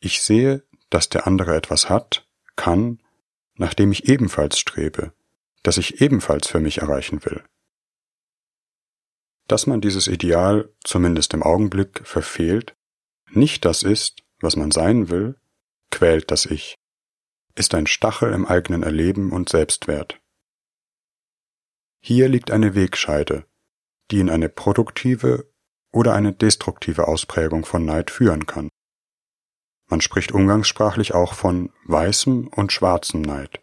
Ich 0.00 0.20
sehe, 0.20 0.64
dass 0.90 1.08
der 1.08 1.26
andere 1.26 1.56
etwas 1.56 1.88
hat, 1.88 2.28
kann, 2.54 3.02
nach 3.54 3.72
dem 3.72 3.90
ich 3.90 4.08
ebenfalls 4.08 4.58
strebe, 4.58 5.14
das 5.62 5.76
ich 5.76 6.00
ebenfalls 6.00 6.48
für 6.48 6.60
mich 6.60 6.78
erreichen 6.78 7.24
will. 7.24 7.44
Dass 9.48 9.66
man 9.66 9.80
dieses 9.80 10.06
Ideal, 10.06 10.72
zumindest 10.82 11.34
im 11.34 11.42
Augenblick, 11.42 12.06
verfehlt, 12.06 12.74
nicht 13.30 13.64
das 13.64 13.82
ist, 13.82 14.22
was 14.40 14.56
man 14.56 14.70
sein 14.70 15.08
will, 15.08 15.36
quält 15.90 16.30
das 16.30 16.46
Ich, 16.46 16.76
ist 17.54 17.74
ein 17.74 17.86
Stachel 17.86 18.32
im 18.32 18.46
eigenen 18.46 18.82
Erleben 18.82 19.30
und 19.32 19.48
Selbstwert. 19.48 20.20
Hier 22.00 22.28
liegt 22.28 22.50
eine 22.50 22.74
Wegscheide, 22.74 23.46
die 24.10 24.20
in 24.20 24.30
eine 24.30 24.48
produktive 24.48 25.48
oder 25.92 26.14
eine 26.14 26.32
destruktive 26.32 27.06
Ausprägung 27.06 27.64
von 27.64 27.84
Neid 27.84 28.10
führen 28.10 28.46
kann. 28.46 28.68
Man 29.88 30.00
spricht 30.00 30.32
umgangssprachlich 30.32 31.14
auch 31.14 31.34
von 31.34 31.70
weißem 31.84 32.48
und 32.48 32.72
schwarzem 32.72 33.20
Neid. 33.20 33.62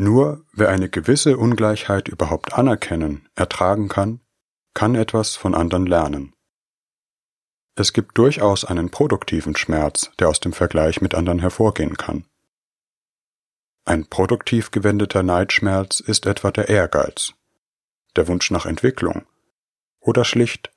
Nur 0.00 0.44
wer 0.52 0.68
eine 0.68 0.88
gewisse 0.88 1.36
Ungleichheit 1.38 2.06
überhaupt 2.06 2.52
anerkennen, 2.52 3.28
ertragen 3.34 3.88
kann, 3.88 4.20
kann 4.72 4.94
etwas 4.94 5.34
von 5.34 5.56
anderen 5.56 5.86
lernen. 5.86 6.36
Es 7.74 7.92
gibt 7.92 8.16
durchaus 8.16 8.64
einen 8.64 8.90
produktiven 8.90 9.56
Schmerz, 9.56 10.12
der 10.20 10.28
aus 10.28 10.38
dem 10.38 10.52
Vergleich 10.52 11.00
mit 11.00 11.16
anderen 11.16 11.40
hervorgehen 11.40 11.96
kann. 11.96 12.26
Ein 13.84 14.06
produktiv 14.06 14.70
gewendeter 14.70 15.24
Neidschmerz 15.24 15.98
ist 15.98 16.26
etwa 16.26 16.52
der 16.52 16.68
Ehrgeiz, 16.68 17.32
der 18.14 18.28
Wunsch 18.28 18.52
nach 18.52 18.66
Entwicklung 18.66 19.26
oder 19.98 20.24
schlicht 20.24 20.70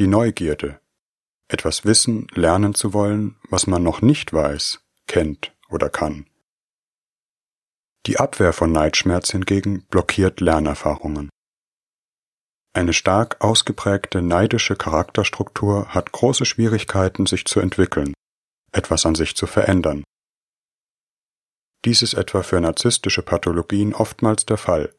die 0.00 0.08
Neugierde, 0.08 0.80
etwas 1.46 1.84
wissen, 1.84 2.26
lernen 2.34 2.74
zu 2.74 2.92
wollen, 2.92 3.36
was 3.48 3.68
man 3.68 3.84
noch 3.84 4.02
nicht 4.02 4.32
weiß, 4.32 4.80
kennt 5.06 5.52
oder 5.68 5.90
kann. 5.90 6.26
Die 8.06 8.18
Abwehr 8.18 8.52
von 8.52 8.70
Neidschmerz 8.70 9.30
hingegen 9.30 9.82
blockiert 9.86 10.40
Lernerfahrungen. 10.40 11.30
Eine 12.74 12.92
stark 12.92 13.40
ausgeprägte 13.40 14.20
neidische 14.20 14.76
Charakterstruktur 14.76 15.94
hat 15.94 16.12
große 16.12 16.44
Schwierigkeiten, 16.44 17.24
sich 17.24 17.44
zu 17.46 17.60
entwickeln, 17.60 18.12
etwas 18.72 19.06
an 19.06 19.14
sich 19.14 19.36
zu 19.36 19.46
verändern. 19.46 20.04
Dies 21.84 22.02
ist 22.02 22.14
etwa 22.14 22.42
für 22.42 22.60
narzisstische 22.60 23.22
Pathologien 23.22 23.94
oftmals 23.94 24.44
der 24.44 24.58
Fall, 24.58 24.92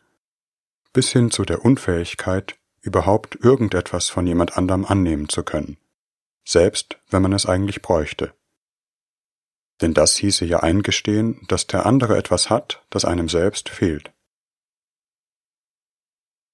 bis 0.94 1.10
hin 1.10 1.30
zu 1.30 1.44
der 1.44 1.66
Unfähigkeit, 1.66 2.56
überhaupt 2.82 3.36
irgendetwas 3.36 4.10
von 4.10 4.26
jemand 4.26 4.58
anderem 4.58 4.86
annehmen 4.86 5.28
zu 5.30 5.44
können, 5.44 5.78
selbst 6.48 6.98
wenn 7.10 7.22
man 7.22 7.34
es 7.34 7.46
eigentlich 7.46 7.82
bräuchte. 7.82 8.34
Denn 9.82 9.94
das 9.94 10.16
hieße 10.16 10.46
ja 10.46 10.62
eingestehen, 10.62 11.46
dass 11.48 11.68
der 11.68 11.86
andere 11.86 12.18
etwas 12.18 12.50
hat, 12.50 12.86
das 12.90 13.06
einem 13.06 13.28
selbst 13.30 13.70
fehlt. 13.70 14.14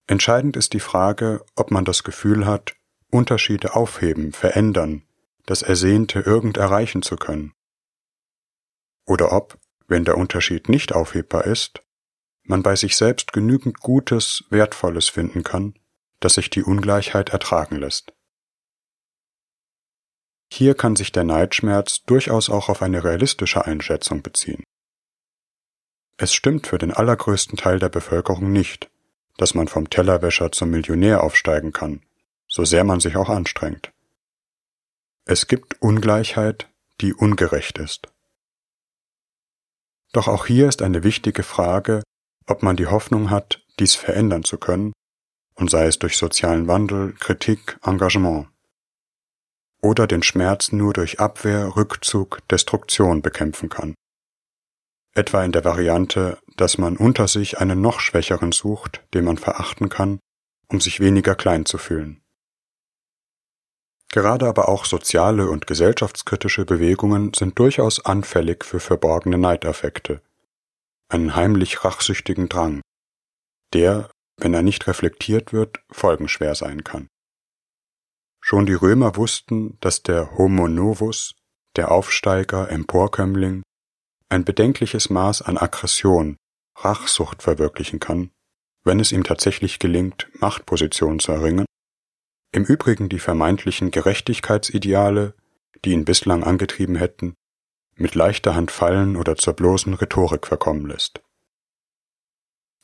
Entscheidend 0.07 0.57
ist 0.57 0.73
die 0.73 0.79
Frage, 0.79 1.45
ob 1.55 1.71
man 1.71 1.85
das 1.85 2.03
Gefühl 2.03 2.45
hat, 2.45 2.75
Unterschiede 3.11 3.75
aufheben, 3.75 4.31
verändern, 4.31 5.03
das 5.45 5.61
Ersehnte 5.61 6.19
irgend 6.19 6.57
erreichen 6.57 7.01
zu 7.01 7.15
können. 7.15 7.53
Oder 9.05 9.31
ob, 9.31 9.57
wenn 9.87 10.05
der 10.05 10.17
Unterschied 10.17 10.69
nicht 10.69 10.93
aufhebbar 10.93 11.45
ist, 11.45 11.81
man 12.43 12.63
bei 12.63 12.75
sich 12.75 12.95
selbst 12.95 13.33
genügend 13.33 13.79
Gutes, 13.79 14.43
Wertvolles 14.49 15.09
finden 15.09 15.43
kann, 15.43 15.75
dass 16.19 16.35
sich 16.35 16.49
die 16.49 16.63
Ungleichheit 16.63 17.29
ertragen 17.29 17.77
lässt. 17.77 18.13
Hier 20.53 20.75
kann 20.75 20.97
sich 20.97 21.13
der 21.13 21.23
Neidschmerz 21.23 22.03
durchaus 22.03 22.49
auch 22.49 22.67
auf 22.67 22.81
eine 22.81 23.05
realistische 23.05 23.65
Einschätzung 23.65 24.21
beziehen. 24.21 24.65
Es 26.17 26.33
stimmt 26.33 26.67
für 26.67 26.77
den 26.77 26.91
allergrößten 26.91 27.57
Teil 27.57 27.79
der 27.79 27.87
Bevölkerung 27.87 28.51
nicht, 28.51 28.91
dass 29.37 29.53
man 29.53 29.69
vom 29.69 29.89
Tellerwäscher 29.89 30.51
zum 30.51 30.69
Millionär 30.69 31.23
aufsteigen 31.23 31.71
kann, 31.71 32.01
so 32.49 32.65
sehr 32.65 32.83
man 32.83 32.99
sich 32.99 33.15
auch 33.15 33.29
anstrengt. 33.29 33.93
Es 35.23 35.47
gibt 35.47 35.81
Ungleichheit, 35.81 36.67
die 36.99 37.13
ungerecht 37.13 37.77
ist. 37.77 38.09
Doch 40.11 40.27
auch 40.27 40.47
hier 40.47 40.67
ist 40.67 40.81
eine 40.81 41.03
wichtige 41.03 41.43
Frage, 41.43 42.03
ob 42.45 42.61
man 42.61 42.75
die 42.75 42.87
Hoffnung 42.87 43.29
hat, 43.29 43.63
dies 43.79 43.95
verändern 43.95 44.43
zu 44.43 44.57
können, 44.57 44.91
und 45.55 45.71
sei 45.71 45.85
es 45.85 45.97
durch 45.97 46.17
sozialen 46.17 46.67
Wandel, 46.67 47.13
Kritik, 47.13 47.77
Engagement 47.83 48.50
oder 49.81 50.07
den 50.07 50.23
Schmerz 50.23 50.71
nur 50.71 50.93
durch 50.93 51.19
Abwehr, 51.19 51.75
Rückzug, 51.75 52.47
Destruktion 52.49 53.21
bekämpfen 53.21 53.69
kann. 53.69 53.95
Etwa 55.13 55.43
in 55.43 55.51
der 55.51 55.65
Variante, 55.65 56.37
dass 56.55 56.77
man 56.77 56.95
unter 56.95 57.27
sich 57.27 57.59
einen 57.59 57.81
noch 57.81 57.99
schwächeren 57.99 58.51
sucht, 58.51 59.03
den 59.13 59.25
man 59.25 59.37
verachten 59.37 59.89
kann, 59.89 60.19
um 60.67 60.79
sich 60.79 60.99
weniger 60.99 61.35
klein 61.35 61.65
zu 61.65 61.77
fühlen. 61.77 62.21
Gerade 64.09 64.47
aber 64.47 64.69
auch 64.69 64.85
soziale 64.85 65.49
und 65.49 65.67
gesellschaftskritische 65.67 66.65
Bewegungen 66.65 67.33
sind 67.33 67.57
durchaus 67.57 68.05
anfällig 68.05 68.65
für 68.65 68.79
verborgene 68.79 69.37
Neidaffekte, 69.37 70.21
einen 71.09 71.35
heimlich 71.35 71.83
rachsüchtigen 71.83 72.49
Drang, 72.49 72.81
der, 73.73 74.09
wenn 74.37 74.53
er 74.53 74.63
nicht 74.63 74.87
reflektiert 74.87 75.53
wird, 75.53 75.79
folgenschwer 75.91 76.55
sein 76.55 76.83
kann. 76.83 77.07
Schon 78.51 78.65
die 78.65 78.73
Römer 78.73 79.15
wussten, 79.15 79.77
dass 79.79 80.03
der 80.03 80.37
Homo 80.37 80.67
novus, 80.67 81.35
der 81.77 81.89
Aufsteiger, 81.89 82.69
Emporkömmling, 82.69 83.63
ein 84.27 84.43
bedenkliches 84.43 85.09
Maß 85.09 85.41
an 85.41 85.57
Aggression, 85.57 86.35
Rachsucht 86.75 87.43
verwirklichen 87.43 88.01
kann, 88.01 88.31
wenn 88.83 88.99
es 88.99 89.13
ihm 89.13 89.23
tatsächlich 89.23 89.79
gelingt, 89.79 90.27
Machtpositionen 90.33 91.19
zu 91.19 91.31
erringen, 91.31 91.65
im 92.51 92.65
Übrigen 92.65 93.07
die 93.07 93.19
vermeintlichen 93.19 93.89
Gerechtigkeitsideale, 93.89 95.33
die 95.85 95.91
ihn 95.91 96.03
bislang 96.03 96.43
angetrieben 96.43 96.97
hätten, 96.97 97.35
mit 97.95 98.15
leichter 98.15 98.53
Hand 98.53 98.69
fallen 98.69 99.15
oder 99.15 99.37
zur 99.37 99.53
bloßen 99.53 99.93
Rhetorik 99.93 100.45
verkommen 100.45 100.87
lässt. 100.87 101.21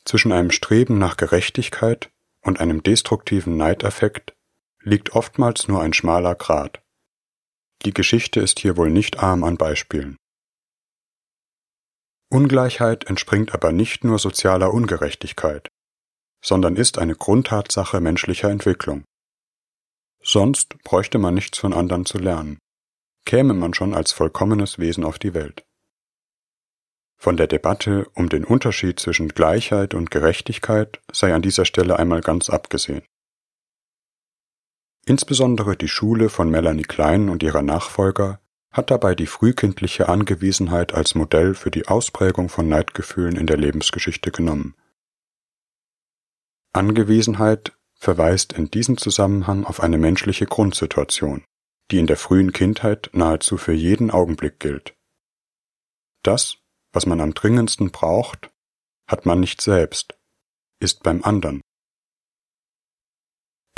Zwischen 0.06 0.32
einem 0.32 0.50
Streben 0.50 0.96
nach 0.96 1.18
Gerechtigkeit 1.18 2.08
und 2.40 2.58
einem 2.58 2.82
destruktiven 2.82 3.58
Neidaffekt 3.58 4.32
liegt 4.82 5.12
oftmals 5.12 5.68
nur 5.68 5.82
ein 5.82 5.92
schmaler 5.92 6.34
Grat. 6.34 6.80
Die 7.84 7.94
Geschichte 7.94 8.40
ist 8.40 8.58
hier 8.58 8.76
wohl 8.76 8.90
nicht 8.90 9.18
arm 9.18 9.44
an 9.44 9.56
Beispielen. 9.56 10.16
Ungleichheit 12.30 13.04
entspringt 13.04 13.54
aber 13.54 13.72
nicht 13.72 14.04
nur 14.04 14.18
sozialer 14.18 14.74
Ungerechtigkeit, 14.74 15.68
sondern 16.44 16.76
ist 16.76 16.98
eine 16.98 17.14
Grundtatsache 17.14 18.00
menschlicher 18.00 18.50
Entwicklung. 18.50 19.04
Sonst 20.22 20.78
bräuchte 20.82 21.18
man 21.18 21.34
nichts 21.34 21.58
von 21.58 21.72
anderen 21.72 22.04
zu 22.04 22.18
lernen, 22.18 22.58
käme 23.24 23.54
man 23.54 23.72
schon 23.72 23.94
als 23.94 24.12
vollkommenes 24.12 24.78
Wesen 24.78 25.04
auf 25.04 25.18
die 25.18 25.32
Welt. 25.34 25.64
Von 27.20 27.36
der 27.36 27.46
Debatte 27.46 28.08
um 28.14 28.28
den 28.28 28.44
Unterschied 28.44 29.00
zwischen 29.00 29.28
Gleichheit 29.28 29.94
und 29.94 30.10
Gerechtigkeit 30.10 31.00
sei 31.10 31.34
an 31.34 31.42
dieser 31.42 31.64
Stelle 31.64 31.98
einmal 31.98 32.20
ganz 32.20 32.50
abgesehen. 32.50 33.02
Insbesondere 35.08 35.74
die 35.74 35.88
Schule 35.88 36.28
von 36.28 36.50
Melanie 36.50 36.82
Klein 36.82 37.30
und 37.30 37.42
ihrer 37.42 37.62
Nachfolger 37.62 38.42
hat 38.70 38.90
dabei 38.90 39.14
die 39.14 39.26
frühkindliche 39.26 40.06
Angewiesenheit 40.06 40.92
als 40.92 41.14
Modell 41.14 41.54
für 41.54 41.70
die 41.70 41.88
Ausprägung 41.88 42.50
von 42.50 42.68
Neidgefühlen 42.68 43.36
in 43.36 43.46
der 43.46 43.56
Lebensgeschichte 43.56 44.30
genommen. 44.30 44.74
Angewiesenheit 46.74 47.72
verweist 47.94 48.52
in 48.52 48.70
diesem 48.70 48.98
Zusammenhang 48.98 49.64
auf 49.64 49.80
eine 49.80 49.96
menschliche 49.96 50.44
Grundsituation, 50.44 51.42
die 51.90 52.00
in 52.00 52.06
der 52.06 52.18
frühen 52.18 52.52
Kindheit 52.52 53.08
nahezu 53.14 53.56
für 53.56 53.72
jeden 53.72 54.10
Augenblick 54.10 54.60
gilt. 54.60 54.94
Das, 56.22 56.58
was 56.92 57.06
man 57.06 57.22
am 57.22 57.32
dringendsten 57.32 57.92
braucht, 57.92 58.50
hat 59.06 59.24
man 59.24 59.40
nicht 59.40 59.62
selbst, 59.62 60.18
ist 60.80 61.02
beim 61.02 61.24
anderen. 61.24 61.62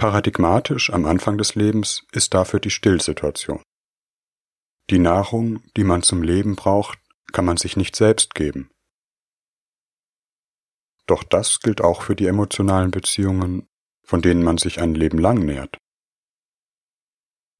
Paradigmatisch 0.00 0.90
am 0.90 1.04
Anfang 1.04 1.36
des 1.36 1.56
Lebens 1.56 2.06
ist 2.10 2.32
dafür 2.32 2.58
die 2.58 2.70
Stillsituation. 2.70 3.62
Die 4.88 4.98
Nahrung, 4.98 5.62
die 5.76 5.84
man 5.84 6.02
zum 6.02 6.22
Leben 6.22 6.56
braucht, 6.56 6.98
kann 7.32 7.44
man 7.44 7.58
sich 7.58 7.76
nicht 7.76 7.94
selbst 7.94 8.34
geben. 8.34 8.70
Doch 11.06 11.22
das 11.22 11.60
gilt 11.60 11.82
auch 11.82 12.00
für 12.00 12.16
die 12.16 12.28
emotionalen 12.28 12.90
Beziehungen, 12.90 13.68
von 14.02 14.22
denen 14.22 14.42
man 14.42 14.56
sich 14.56 14.80
ein 14.80 14.94
Leben 14.94 15.18
lang 15.18 15.44
nährt. 15.44 15.76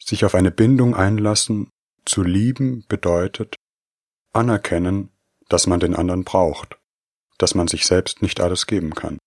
Sich 0.03 0.25
auf 0.25 0.35
eine 0.35 0.51
Bindung 0.51 0.95
einlassen, 0.95 1.69
zu 2.07 2.23
lieben 2.23 2.87
bedeutet 2.89 3.57
anerkennen, 4.33 5.13
dass 5.51 5.67
man 5.67 5.79
den 5.79 5.95
anderen 5.95 6.25
braucht, 6.25 6.79
dass 7.37 7.55
man 7.55 7.69
sich 7.69 7.85
selbst 7.85 8.23
nicht 8.23 8.41
alles 8.41 8.67
geben 8.67 8.95
kann. 8.95 9.19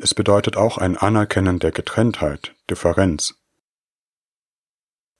Es 0.00 0.14
bedeutet 0.14 0.56
auch 0.56 0.78
ein 0.78 0.96
Anerkennen 0.96 1.58
der 1.58 1.72
Getrenntheit, 1.72 2.54
Differenz. 2.70 3.34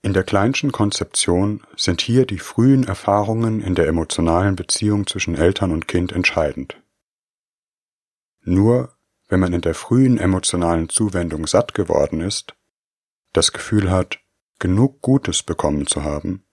In 0.03 0.13
der 0.13 0.23
Kleinschen 0.23 0.71
Konzeption 0.71 1.67
sind 1.77 2.01
hier 2.01 2.25
die 2.27 2.39
frühen 2.39 2.85
Erfahrungen 2.85 3.61
in 3.61 3.75
der 3.75 3.89
emotionalen 3.89 4.55
Beziehung 4.55 5.09
zwischen 5.09 5.35
Eltern 5.35 5.73
und 5.73 5.89
Kind 5.89 6.13
entscheidend. 6.13 6.81
Nur 8.43 8.95
wenn 9.27 9.41
man 9.41 9.53
in 9.53 9.61
der 9.63 9.75
frühen 9.75 10.17
emotionalen 10.17 10.89
Zuwendung 10.89 11.49
satt 11.49 11.75
geworden 11.75 12.21
ist, 12.21 12.55
das 13.33 13.53
Gefühl 13.53 13.91
hat, 13.91 14.21
genug 14.61 15.03
Gutes 15.03 15.43
bekommen 15.43 15.89
zu 15.89 16.05
haben, 16.05 16.45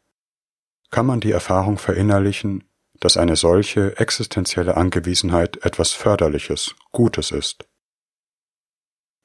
kann 0.90 1.06
man 1.06 1.20
die 1.20 1.32
Erfahrung 1.32 1.78
verinnerlichen, 1.78 2.64
dass 3.00 3.18
eine 3.18 3.36
solche 3.36 3.98
existenzielle 4.00 4.78
Angewiesenheit 4.78 5.64
etwas 5.64 5.92
Förderliches, 5.92 6.76
Gutes 6.92 7.30
ist. 7.30 7.66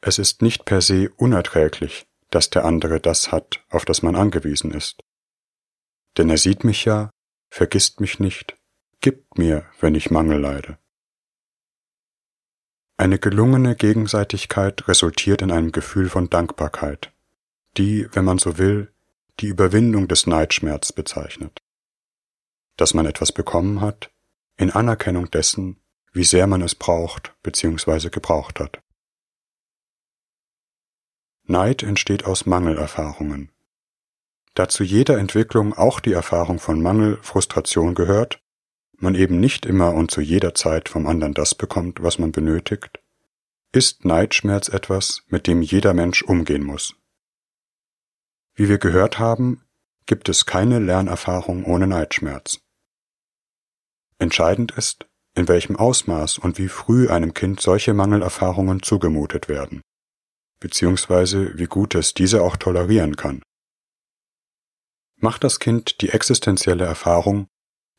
Es 0.00 0.18
ist 0.18 0.40
nicht 0.40 0.64
per 0.64 0.80
se 0.80 1.10
unerträglich, 1.16 2.06
dass 2.30 2.48
der 2.48 2.64
andere 2.64 3.00
das 3.00 3.32
hat, 3.32 3.62
auf 3.68 3.84
das 3.84 4.02
man 4.02 4.16
angewiesen 4.16 4.72
ist. 4.72 5.02
Denn 6.16 6.30
er 6.30 6.38
sieht 6.38 6.64
mich 6.64 6.84
ja, 6.84 7.10
vergisst 7.50 8.00
mich 8.00 8.18
nicht, 8.18 8.56
gibt 9.00 9.38
mir, 9.38 9.66
wenn 9.80 9.94
ich 9.94 10.10
Mangel 10.10 10.40
leide. 10.40 10.78
Eine 12.96 13.18
gelungene 13.18 13.76
Gegenseitigkeit 13.76 14.86
resultiert 14.88 15.42
in 15.42 15.50
einem 15.50 15.72
Gefühl 15.72 16.08
von 16.08 16.28
Dankbarkeit, 16.28 17.12
die, 17.76 18.08
wenn 18.12 18.24
man 18.24 18.38
so 18.38 18.58
will, 18.58 18.92
die 19.40 19.46
Überwindung 19.46 20.08
des 20.08 20.26
Neidschmerz 20.26 20.92
bezeichnet. 20.92 21.58
Dass 22.76 22.94
man 22.94 23.06
etwas 23.06 23.32
bekommen 23.32 23.80
hat, 23.80 24.10
in 24.56 24.70
Anerkennung 24.70 25.30
dessen, 25.30 25.80
wie 26.12 26.24
sehr 26.24 26.46
man 26.46 26.60
es 26.60 26.74
braucht 26.74 27.34
bzw. 27.42 28.10
gebraucht 28.10 28.60
hat. 28.60 28.82
Neid 31.50 31.82
entsteht 31.82 32.26
aus 32.26 32.46
Mangelerfahrungen. 32.46 33.50
Da 34.54 34.68
zu 34.68 34.84
jeder 34.84 35.18
Entwicklung 35.18 35.74
auch 35.74 35.98
die 35.98 36.12
Erfahrung 36.12 36.60
von 36.60 36.80
Mangel, 36.80 37.18
Frustration 37.22 37.96
gehört, 37.96 38.40
man 38.98 39.16
eben 39.16 39.40
nicht 39.40 39.66
immer 39.66 39.94
und 39.94 40.12
zu 40.12 40.20
jeder 40.20 40.54
Zeit 40.54 40.88
vom 40.88 41.08
anderen 41.08 41.34
das 41.34 41.56
bekommt, 41.56 42.04
was 42.04 42.20
man 42.20 42.30
benötigt, 42.30 43.00
ist 43.72 44.04
Neidschmerz 44.04 44.68
etwas, 44.68 45.22
mit 45.26 45.48
dem 45.48 45.60
jeder 45.60 45.92
Mensch 45.92 46.22
umgehen 46.22 46.62
muss. 46.62 46.94
Wie 48.54 48.68
wir 48.68 48.78
gehört 48.78 49.18
haben, 49.18 49.64
gibt 50.06 50.28
es 50.28 50.46
keine 50.46 50.78
Lernerfahrung 50.78 51.64
ohne 51.64 51.88
Neidschmerz. 51.88 52.60
Entscheidend 54.20 54.70
ist, 54.70 55.06
in 55.34 55.48
welchem 55.48 55.74
Ausmaß 55.74 56.38
und 56.38 56.58
wie 56.58 56.68
früh 56.68 57.08
einem 57.08 57.34
Kind 57.34 57.60
solche 57.60 57.92
Mangelerfahrungen 57.92 58.82
zugemutet 58.82 59.48
werden, 59.48 59.82
beziehungsweise 60.61 61.59
wie 61.59 61.66
gut 61.66 61.94
es 61.94 62.14
diese 62.14 62.42
auch 62.42 62.57
tolerieren 62.57 63.16
kann. 63.16 63.42
Macht 65.16 65.44
das 65.44 65.59
Kind 65.59 66.01
die 66.01 66.11
existenzielle 66.11 66.85
Erfahrung, 66.85 67.49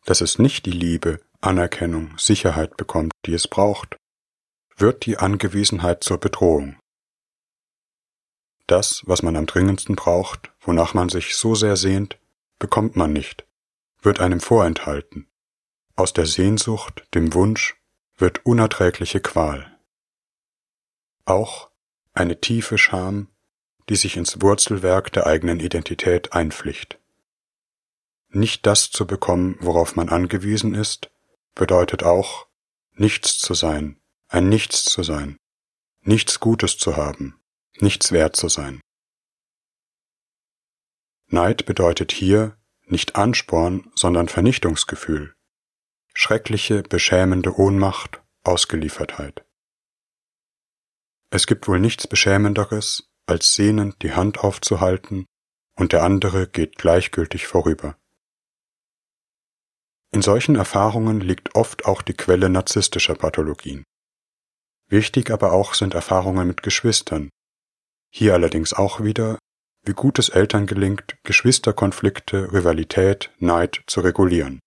dass 0.05 0.21
es 0.21 0.39
nicht 0.39 0.65
die 0.65 0.71
Liebe, 0.71 1.19
Anerkennung, 1.41 2.17
Sicherheit 2.17 2.77
bekommt, 2.77 3.13
die 3.25 3.33
es 3.33 3.47
braucht, 3.47 3.97
wird 4.77 5.05
die 5.05 5.17
Angewiesenheit 5.17 6.03
zur 6.03 6.19
Bedrohung. 6.19 6.77
Das, 8.67 9.01
was 9.05 9.21
man 9.21 9.35
am 9.35 9.47
dringendsten 9.47 9.95
braucht, 9.95 10.51
wonach 10.61 10.93
man 10.93 11.09
sich 11.09 11.35
so 11.35 11.55
sehr 11.55 11.75
sehnt, 11.75 12.17
bekommt 12.57 12.95
man 12.95 13.11
nicht, 13.11 13.45
wird 14.01 14.19
einem 14.19 14.39
vorenthalten. 14.39 15.27
Aus 15.95 16.13
der 16.13 16.25
Sehnsucht, 16.25 17.07
dem 17.13 17.33
Wunsch, 17.33 17.75
wird 18.17 18.45
unerträgliche 18.45 19.19
Qual. 19.19 19.77
Auch 21.25 21.70
eine 22.13 22.39
tiefe 22.39 22.77
Scham, 22.77 23.27
die 23.89 23.95
sich 23.95 24.17
ins 24.17 24.41
Wurzelwerk 24.41 25.11
der 25.11 25.27
eigenen 25.27 25.59
Identität 25.59 26.33
einpflicht. 26.33 26.99
Nicht 28.29 28.65
das 28.65 28.89
zu 28.91 29.05
bekommen, 29.05 29.57
worauf 29.59 29.95
man 29.95 30.09
angewiesen 30.09 30.73
ist, 30.73 31.11
bedeutet 31.55 32.03
auch, 32.03 32.47
nichts 32.93 33.39
zu 33.39 33.53
sein, 33.53 33.99
ein 34.27 34.47
Nichts 34.47 34.85
zu 34.85 35.03
sein, 35.03 35.37
nichts 36.01 36.39
Gutes 36.39 36.77
zu 36.77 36.95
haben, 36.95 37.41
nichts 37.79 38.13
wert 38.13 38.35
zu 38.37 38.47
sein. 38.47 38.79
Neid 41.27 41.65
bedeutet 41.65 42.13
hier 42.13 42.57
nicht 42.85 43.15
Ansporn, 43.15 43.91
sondern 43.95 44.29
Vernichtungsgefühl, 44.29 45.33
schreckliche, 46.13 46.83
beschämende 46.83 47.57
Ohnmacht, 47.57 48.21
Ausgeliefertheit. 48.43 49.45
Es 51.33 51.47
gibt 51.47 51.67
wohl 51.67 51.79
nichts 51.79 52.07
Beschämenderes, 52.07 53.09
als 53.25 53.53
sehnend 53.53 54.03
die 54.03 54.13
Hand 54.13 54.39
aufzuhalten, 54.39 55.25
und 55.77 55.93
der 55.93 56.03
andere 56.03 56.47
geht 56.47 56.77
gleichgültig 56.77 57.47
vorüber. 57.47 57.97
In 60.13 60.21
solchen 60.21 60.55
Erfahrungen 60.57 61.21
liegt 61.21 61.55
oft 61.55 61.85
auch 61.85 62.01
die 62.01 62.13
Quelle 62.13 62.49
narzisstischer 62.49 63.15
Pathologien. 63.15 63.85
Wichtig 64.89 65.31
aber 65.31 65.53
auch 65.53 65.73
sind 65.73 65.93
Erfahrungen 65.93 66.45
mit 66.47 66.63
Geschwistern. 66.63 67.29
Hier 68.13 68.33
allerdings 68.33 68.73
auch 68.73 68.99
wieder, 69.01 69.39
wie 69.83 69.93
gut 69.93 70.19
es 70.19 70.27
Eltern 70.27 70.67
gelingt, 70.67 71.15
Geschwisterkonflikte, 71.23 72.51
Rivalität, 72.51 73.31
Neid 73.39 73.83
zu 73.87 74.01
regulieren. 74.01 74.59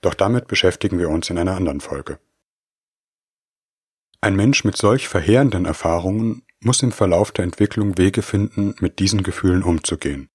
Doch 0.00 0.14
damit 0.14 0.48
beschäftigen 0.48 0.98
wir 0.98 1.10
uns 1.10 1.28
in 1.28 1.36
einer 1.36 1.56
anderen 1.56 1.82
Folge. 1.82 2.18
Ein 4.26 4.36
Mensch 4.36 4.64
mit 4.64 4.76
solch 4.76 5.08
verheerenden 5.08 5.64
Erfahrungen 5.64 6.42
muss 6.60 6.82
im 6.82 6.92
Verlauf 6.92 7.30
der 7.30 7.44
Entwicklung 7.44 7.96
Wege 7.96 8.22
finden, 8.22 8.74
mit 8.80 8.98
diesen 8.98 9.22
Gefühlen 9.22 9.62
umzugehen 9.62 10.28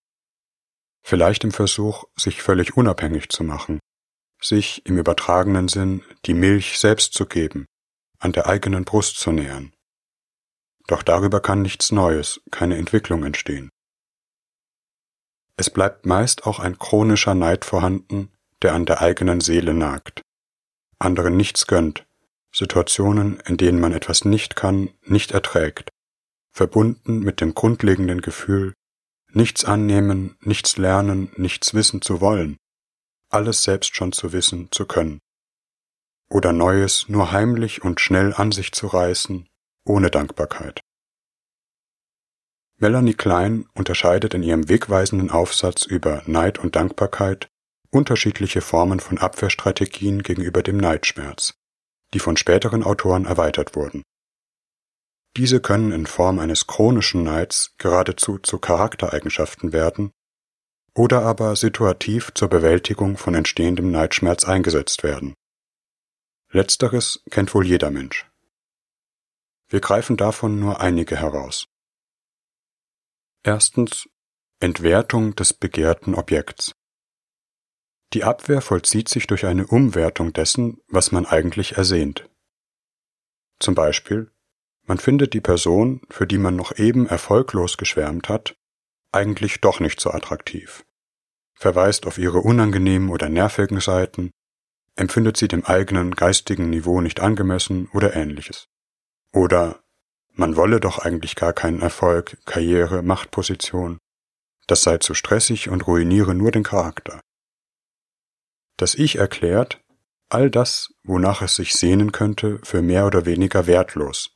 vielleicht 1.04 1.43
im 1.43 1.51
Versuch, 1.51 2.06
sich 2.15 2.41
völlig 2.41 2.77
unabhängig 2.77 3.30
zu 3.30 3.43
machen, 3.43 3.80
sich 4.41 4.86
im 4.86 4.97
übertragenen 4.97 5.67
Sinn 5.67 6.04
die 6.25 6.34
Milch 6.34 6.80
selbst 6.80 7.13
zu 7.13 7.25
geben, 7.25 7.65
an 8.19 8.32
der 8.32 8.47
eigenen 8.47 8.86
Brust 8.86 9.17
zu 9.17 9.32
nähern. 9.32 9.73
Doch 10.88 11.04
darüber 11.04 11.41
kann 11.41 11.62
nichts 11.62 11.91
Neues, 11.91 12.41
keine 12.51 12.77
Entwicklung 12.77 13.23
entstehen. 13.23 13.69
Es 15.58 15.69
bleibt 15.69 16.06
meist 16.06 16.45
auch 16.45 16.60
ein 16.60 16.80
chronischer 16.80 17.36
Neid 17.36 17.65
vorhanden, 17.65 18.32
der 18.62 18.73
an 18.73 18.86
der 18.86 19.01
eigenen 19.01 19.41
Seele 19.41 19.73
nagt, 19.73 20.21
anderen 20.97 21.38
nichts 21.38 21.67
gönnt, 21.67 22.06
Situationen, 22.54 23.40
in 23.42 23.58
denen 23.58 23.80
man 23.80 23.94
etwas 23.94 24.26
nicht 24.26 24.56
kann, 24.56 24.90
nicht 25.04 25.32
erträgt, 25.32 25.90
verbunden 26.52 27.20
mit 27.20 27.42
dem 27.42 27.54
grundlegenden 27.54 28.22
Gefühl, 28.22 28.74
nichts 29.32 29.64
annehmen, 29.64 30.38
nichts 30.42 30.78
lernen, 30.78 31.32
nichts 31.38 31.74
wissen 31.74 32.02
zu 32.02 32.20
wollen, 32.22 32.58
alles 33.30 33.64
selbst 33.64 33.96
schon 33.96 34.12
zu 34.12 34.34
wissen 34.34 34.70
zu 34.72 34.86
können. 34.86 35.20
Oder 36.30 36.54
Neues 36.54 37.08
nur 37.08 37.32
heimlich 37.32 37.84
und 37.84 38.00
schnell 38.00 38.34
an 38.34 38.52
sich 38.52 38.72
zu 38.72 38.88
reißen, 38.88 39.48
ohne 39.86 40.10
Dankbarkeit. 40.10 40.82
Melanie 42.78 43.14
Klein 43.14 43.68
unterscheidet 43.76 44.34
in 44.34 44.44
ihrem 44.44 44.68
wegweisenden 44.68 45.30
Aufsatz 45.30 45.86
über 45.86 46.24
Neid 46.26 46.58
und 46.58 46.76
Dankbarkeit 46.76 47.48
unterschiedliche 47.92 48.62
Formen 48.62 49.00
von 49.00 49.18
Abwehrstrategien 49.18 50.24
gegenüber 50.24 50.64
dem 50.64 50.78
Neidschmerz, 50.78 51.54
die 52.13 52.19
von 52.19 52.38
späteren 52.38 52.84
Autoren 52.84 53.26
erweitert 53.26 53.76
wurden. 53.76 54.04
Diese 55.38 55.62
können 55.62 55.91
in 55.91 56.06
Form 56.06 56.39
eines 56.39 56.67
chronischen 56.67 57.24
Neids 57.24 57.74
geradezu 57.78 58.38
zu 58.38 58.60
Charaktereigenschaften 58.60 59.71
werden 59.71 60.12
oder 60.93 61.21
aber 61.21 61.56
situativ 61.56 62.34
zur 62.34 62.50
Bewältigung 62.50 63.17
von 63.17 63.34
entstehendem 63.34 63.91
Neidschmerz 63.91 64.43
eingesetzt 64.43 65.04
werden. 65.04 65.34
Letzteres 66.50 67.24
kennt 67.30 67.54
wohl 67.56 67.65
jeder 67.65 67.91
Mensch. 67.91 68.30
Wir 69.69 69.80
greifen 69.80 70.17
davon 70.17 70.60
nur 70.60 70.82
einige 70.82 71.15
heraus. 71.15 71.67
Erstens 73.43 74.10
Entwertung 74.60 75.34
des 75.36 75.54
begehrten 75.54 76.13
Objekts. 76.13 76.74
Die 78.13 78.24
Abwehr 78.24 78.62
vollzieht 78.62 79.08
sich 79.10 79.28
durch 79.28 79.45
eine 79.45 79.67
Umwertung 79.67 80.34
dessen, 80.34 80.82
was 80.88 81.12
man 81.12 81.26
eigentlich 81.26 81.78
ersehnt. 81.78 82.30
Zum 83.60 83.76
Beispiel 83.76 84.32
man 84.91 84.97
findet 84.97 85.34
die 85.34 85.41
Person, 85.41 86.02
für 86.10 86.28
die 86.28 86.38
man 86.38 86.56
noch 86.56 86.78
eben 86.78 87.08
erfolglos 87.08 87.78
geschwärmt 87.78 88.30
hat, 88.30 88.56
eigentlich 89.12 89.62
doch 89.62 89.80
nicht 89.80 90.00
so 90.00 90.12
attraktiv, 90.12 90.86
verweist 91.54 92.08
auf 92.08 92.17
ihre 92.17 92.39
unangenehmen 92.39 93.10
oder 93.10 93.30
nervigen 93.30 93.80
Seiten, 93.80 94.32
empfindet 94.95 95.38
sie 95.38 95.47
dem 95.47 95.65
eigenen 95.65 96.15
geistigen 96.15 96.69
Niveau 96.69 97.02
nicht 97.02 97.19
angemessen 97.19 97.88
oder 97.93 98.15
ähnliches. 98.15 98.67
Oder 99.34 99.82
man 100.34 100.56
wolle 100.56 100.80
doch 100.80 101.00
eigentlich 101.00 101.36
gar 101.36 101.54
keinen 101.54 101.82
Erfolg, 101.82 102.38
Karriere, 102.45 103.02
Machtposition, 103.02 103.97
das 104.67 104.84
sei 104.84 104.97
zu 104.97 105.13
stressig 105.13 105.69
und 105.69 105.88
ruiniere 105.88 106.36
nur 106.36 106.52
den 106.52 106.63
Charakter. 106.63 107.21
Das 108.82 108.96
Ich 108.96 109.17
erklärt, 109.17 109.80
all 110.30 110.50
das, 110.50 110.96
wonach 111.04 111.44
es 111.44 111.54
sich 111.54 111.76
sehnen 111.76 112.12
könnte, 112.12 112.58
für 112.63 112.82
mehr 112.82 113.06
oder 113.06 113.28
weniger 113.28 113.67
wertlos, 113.67 114.36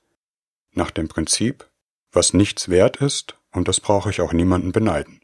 nach 0.72 0.92
dem 0.92 1.08
Prinzip, 1.08 1.68
was 2.12 2.36
nichts 2.36 2.70
wert 2.70 2.98
ist, 2.98 3.40
und 3.50 3.68
das 3.68 3.80
brauche 3.80 4.12
ich 4.12 4.22
auch 4.22 4.34
niemanden 4.34 4.72
beneiden. 4.72 5.20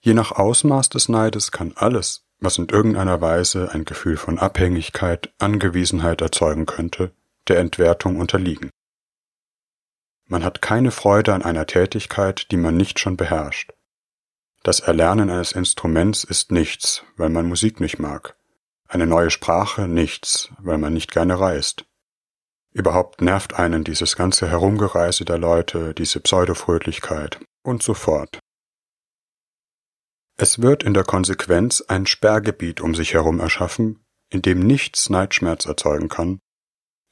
Je 0.00 0.12
nach 0.12 0.32
Ausmaß 0.32 0.88
des 0.88 1.08
Neides 1.08 1.52
kann 1.52 1.74
alles, 1.76 2.26
was 2.40 2.58
in 2.58 2.68
irgendeiner 2.68 3.20
Weise 3.20 3.70
ein 3.70 3.84
Gefühl 3.84 4.16
von 4.16 4.40
Abhängigkeit, 4.40 5.32
Angewiesenheit 5.38 6.20
erzeugen 6.20 6.66
könnte, 6.66 7.12
der 7.46 7.60
Entwertung 7.60 8.16
unterliegen. 8.16 8.70
Man 10.26 10.42
hat 10.42 10.62
keine 10.62 10.90
Freude 10.90 11.32
an 11.32 11.44
einer 11.44 11.66
Tätigkeit, 11.66 12.50
die 12.50 12.56
man 12.56 12.76
nicht 12.76 12.98
schon 12.98 13.16
beherrscht. 13.16 13.72
Das 14.64 14.80
Erlernen 14.80 15.30
eines 15.30 15.52
Instruments 15.52 16.24
ist 16.24 16.50
nichts, 16.50 17.04
weil 17.16 17.28
man 17.28 17.46
Musik 17.46 17.78
nicht 17.78 18.00
mag. 18.00 18.36
Eine 18.88 19.06
neue 19.06 19.30
Sprache 19.30 19.86
nichts, 19.86 20.48
weil 20.58 20.78
man 20.78 20.92
nicht 20.92 21.12
gerne 21.12 21.38
reist. 21.38 21.84
Überhaupt 22.72 23.20
nervt 23.20 23.54
einen 23.54 23.84
dieses 23.84 24.16
ganze 24.16 24.48
Herumgereise 24.48 25.24
der 25.24 25.38
Leute, 25.38 25.94
diese 25.94 26.18
Pseudofröhlichkeit 26.18 27.38
und 27.62 27.84
so 27.84 27.94
fort. 27.94 28.40
Es 30.36 30.60
wird 30.60 30.82
in 30.82 30.94
der 30.94 31.04
Konsequenz 31.04 31.80
ein 31.82 32.06
Sperrgebiet 32.06 32.80
um 32.80 32.96
sich 32.96 33.14
herum 33.14 33.38
erschaffen, 33.38 34.04
in 34.30 34.42
dem 34.42 34.58
nichts 34.58 35.10
Neidschmerz 35.10 35.66
erzeugen 35.66 36.08
kann, 36.08 36.40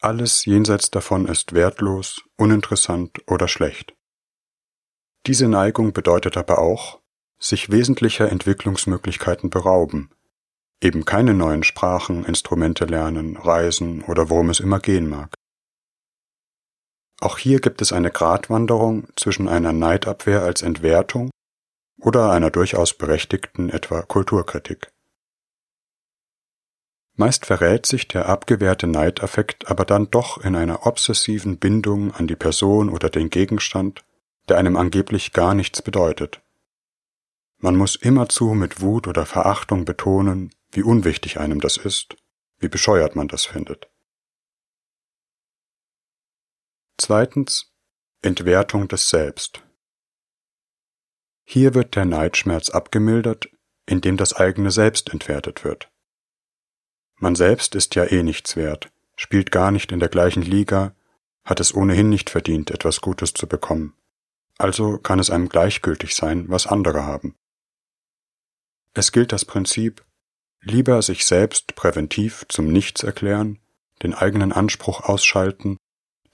alles 0.00 0.46
jenseits 0.46 0.90
davon 0.90 1.28
ist 1.28 1.52
wertlos, 1.52 2.22
uninteressant 2.36 3.20
oder 3.28 3.46
schlecht. 3.46 3.94
Diese 5.28 5.46
Neigung 5.46 5.92
bedeutet 5.92 6.36
aber 6.36 6.58
auch, 6.58 7.01
sich 7.42 7.70
wesentlicher 7.70 8.30
Entwicklungsmöglichkeiten 8.30 9.50
berauben, 9.50 10.10
eben 10.80 11.04
keine 11.04 11.34
neuen 11.34 11.64
Sprachen, 11.64 12.24
Instrumente 12.24 12.84
lernen, 12.84 13.36
reisen 13.36 14.02
oder 14.02 14.30
worum 14.30 14.50
es 14.50 14.60
immer 14.60 14.78
gehen 14.78 15.08
mag. 15.08 15.34
Auch 17.20 17.38
hier 17.38 17.60
gibt 17.60 17.80
es 17.82 17.92
eine 17.92 18.10
Gratwanderung 18.10 19.08
zwischen 19.16 19.48
einer 19.48 19.72
Neidabwehr 19.72 20.42
als 20.42 20.62
Entwertung 20.62 21.30
oder 22.00 22.32
einer 22.32 22.50
durchaus 22.50 22.94
berechtigten 22.94 23.70
etwa 23.70 24.02
Kulturkritik. 24.02 24.92
Meist 27.14 27.46
verrät 27.46 27.86
sich 27.86 28.08
der 28.08 28.28
abgewehrte 28.28 28.86
Neidaffekt 28.86 29.70
aber 29.70 29.84
dann 29.84 30.10
doch 30.10 30.38
in 30.38 30.56
einer 30.56 30.86
obsessiven 30.86 31.58
Bindung 31.58 32.12
an 32.12 32.26
die 32.26 32.36
Person 32.36 32.88
oder 32.88 33.10
den 33.10 33.30
Gegenstand, 33.30 34.04
der 34.48 34.58
einem 34.58 34.76
angeblich 34.76 35.32
gar 35.32 35.54
nichts 35.54 35.82
bedeutet. 35.82 36.41
Man 37.64 37.76
muss 37.76 37.94
immerzu 37.94 38.54
mit 38.54 38.80
Wut 38.80 39.06
oder 39.06 39.24
Verachtung 39.24 39.84
betonen, 39.84 40.52
wie 40.72 40.82
unwichtig 40.82 41.38
einem 41.38 41.60
das 41.60 41.76
ist, 41.76 42.16
wie 42.58 42.66
bescheuert 42.66 43.14
man 43.14 43.28
das 43.28 43.44
findet. 43.44 43.88
Zweitens 46.98 47.72
Entwertung 48.20 48.88
des 48.88 49.08
Selbst. 49.08 49.62
Hier 51.44 51.72
wird 51.74 51.94
der 51.94 52.04
Neidschmerz 52.04 52.68
abgemildert, 52.68 53.48
indem 53.86 54.16
das 54.16 54.34
eigene 54.34 54.72
Selbst 54.72 55.10
entwertet 55.12 55.62
wird. 55.62 55.88
Man 57.20 57.36
selbst 57.36 57.76
ist 57.76 57.94
ja 57.94 58.04
eh 58.04 58.24
nichts 58.24 58.56
wert, 58.56 58.90
spielt 59.14 59.52
gar 59.52 59.70
nicht 59.70 59.92
in 59.92 60.00
der 60.00 60.08
gleichen 60.08 60.42
Liga, 60.42 60.96
hat 61.44 61.60
es 61.60 61.72
ohnehin 61.72 62.08
nicht 62.08 62.28
verdient, 62.28 62.72
etwas 62.72 63.00
Gutes 63.00 63.34
zu 63.34 63.46
bekommen. 63.46 63.94
Also 64.58 64.98
kann 64.98 65.20
es 65.20 65.30
einem 65.30 65.48
gleichgültig 65.48 66.16
sein, 66.16 66.48
was 66.48 66.66
andere 66.66 67.04
haben. 67.04 67.36
Es 68.94 69.12
gilt 69.12 69.32
das 69.32 69.44
Prinzip, 69.44 70.04
lieber 70.60 71.02
sich 71.02 71.24
selbst 71.24 71.74
präventiv 71.74 72.44
zum 72.48 72.68
Nichts 72.68 73.02
erklären, 73.02 73.58
den 74.02 74.14
eigenen 74.14 74.52
Anspruch 74.52 75.00
ausschalten 75.00 75.78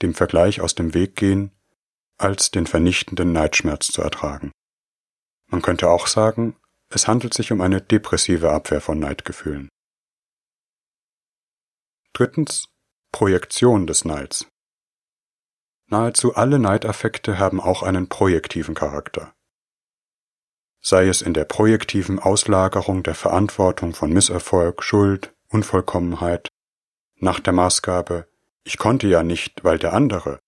dem 0.02 0.14
Vergleich 0.14 0.60
aus 0.60 0.74
dem 0.74 0.94
Weg 0.94 1.16
gehen, 1.16 1.52
als 2.18 2.50
den 2.50 2.66
vernichtenden 2.66 3.32
Neidschmerz 3.32 3.88
zu 3.88 4.02
ertragen. 4.02 4.52
Man 5.46 5.62
könnte 5.62 5.88
auch 5.88 6.06
sagen, 6.06 6.56
es 6.90 7.06
handelt 7.08 7.34
sich 7.34 7.52
um 7.52 7.60
eine 7.60 7.80
depressive 7.80 8.50
Abwehr 8.50 8.80
von 8.80 8.98
Neidgefühlen. 8.98 9.68
Drittens 12.12 12.68
Projektion 13.12 13.86
des 13.86 14.04
Neids. 14.04 14.46
Nahezu 15.86 16.34
alle 16.34 16.58
Neidaffekte 16.58 17.38
haben 17.38 17.60
auch 17.60 17.82
einen 17.82 18.08
projektiven 18.08 18.74
Charakter. 18.74 19.32
Sei 20.80 21.08
es 21.08 21.22
in 21.22 21.34
der 21.34 21.44
projektiven 21.44 22.18
Auslagerung 22.18 23.02
der 23.02 23.14
Verantwortung 23.14 23.94
von 23.94 24.12
Misserfolg, 24.12 24.82
Schuld, 24.82 25.34
Unvollkommenheit, 25.48 26.48
nach 27.16 27.40
der 27.40 27.52
Maßgabe 27.52 28.28
ich 28.68 28.76
konnte 28.76 29.08
ja 29.08 29.22
nicht, 29.22 29.64
weil 29.64 29.78
der 29.78 29.94
andere, 29.94 30.40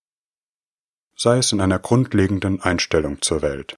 sei 1.15 1.39
es 1.39 1.51
in 1.53 1.59
einer 1.59 1.79
grundlegenden 1.79 2.61
Einstellung 2.61 3.19
zur 3.23 3.41
Welt. 3.41 3.75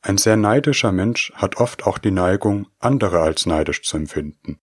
Ein 0.00 0.16
sehr 0.16 0.38
neidischer 0.38 0.92
Mensch 0.92 1.30
hat 1.34 1.58
oft 1.58 1.86
auch 1.86 1.98
die 1.98 2.10
Neigung, 2.10 2.68
andere 2.78 3.20
als 3.20 3.44
neidisch 3.44 3.82
zu 3.82 3.98
empfinden, 3.98 4.60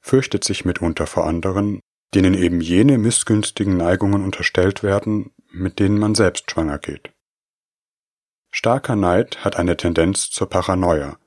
fürchtet 0.00 0.44
sich 0.44 0.64
mitunter 0.64 1.08
vor 1.08 1.26
anderen, 1.26 1.80
denen 2.14 2.34
eben 2.34 2.60
jene 2.60 2.98
missgünstigen 2.98 3.76
Neigungen 3.76 4.22
unterstellt 4.22 4.84
werden, 4.84 5.34
mit 5.50 5.80
denen 5.80 5.98
man 5.98 6.14
selbst 6.14 6.48
schwanger 6.48 6.78
geht. 6.78 7.10
Starker 8.58 8.96
Neid 8.96 9.44
hat 9.44 9.56
eine 9.56 9.76
Tendenz 9.76 10.30
zur 10.30 10.48
Paranoia. 10.48 11.18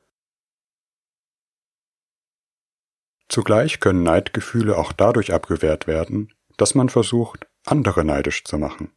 Zugleich 3.27 3.79
können 3.79 4.01
Neidgefühle 4.01 4.75
auch 4.75 4.91
dadurch 4.91 5.31
abgewehrt 5.31 5.85
werden, 5.85 6.33
dass 6.57 6.73
man 6.73 6.89
versucht, 6.89 7.45
andere 7.67 8.03
neidisch 8.03 8.45
zu 8.45 8.57
machen. 8.57 8.95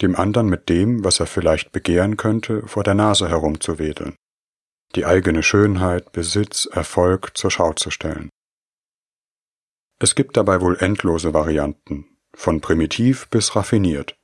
Dem 0.00 0.16
anderen 0.16 0.48
mit 0.48 0.70
dem, 0.70 1.04
was 1.04 1.20
er 1.20 1.26
vielleicht 1.26 1.72
begehren 1.72 2.16
könnte, 2.16 2.66
vor 2.66 2.84
der 2.84 2.94
Nase 2.94 3.28
herumzuwedeln, 3.28 4.16
die 4.94 5.04
eigene 5.04 5.42
Schönheit, 5.42 6.10
Besitz, 6.12 6.64
Erfolg 6.64 7.36
zur 7.36 7.50
Schau 7.50 7.74
zu 7.74 7.90
stellen. 7.90 8.30
Es 9.98 10.14
gibt 10.14 10.38
dabei 10.38 10.62
wohl 10.62 10.78
endlose 10.78 11.34
Varianten, 11.34 12.16
von 12.34 12.62
primitiv 12.62 13.28
bis 13.28 13.54
raffiniert. 13.54 14.16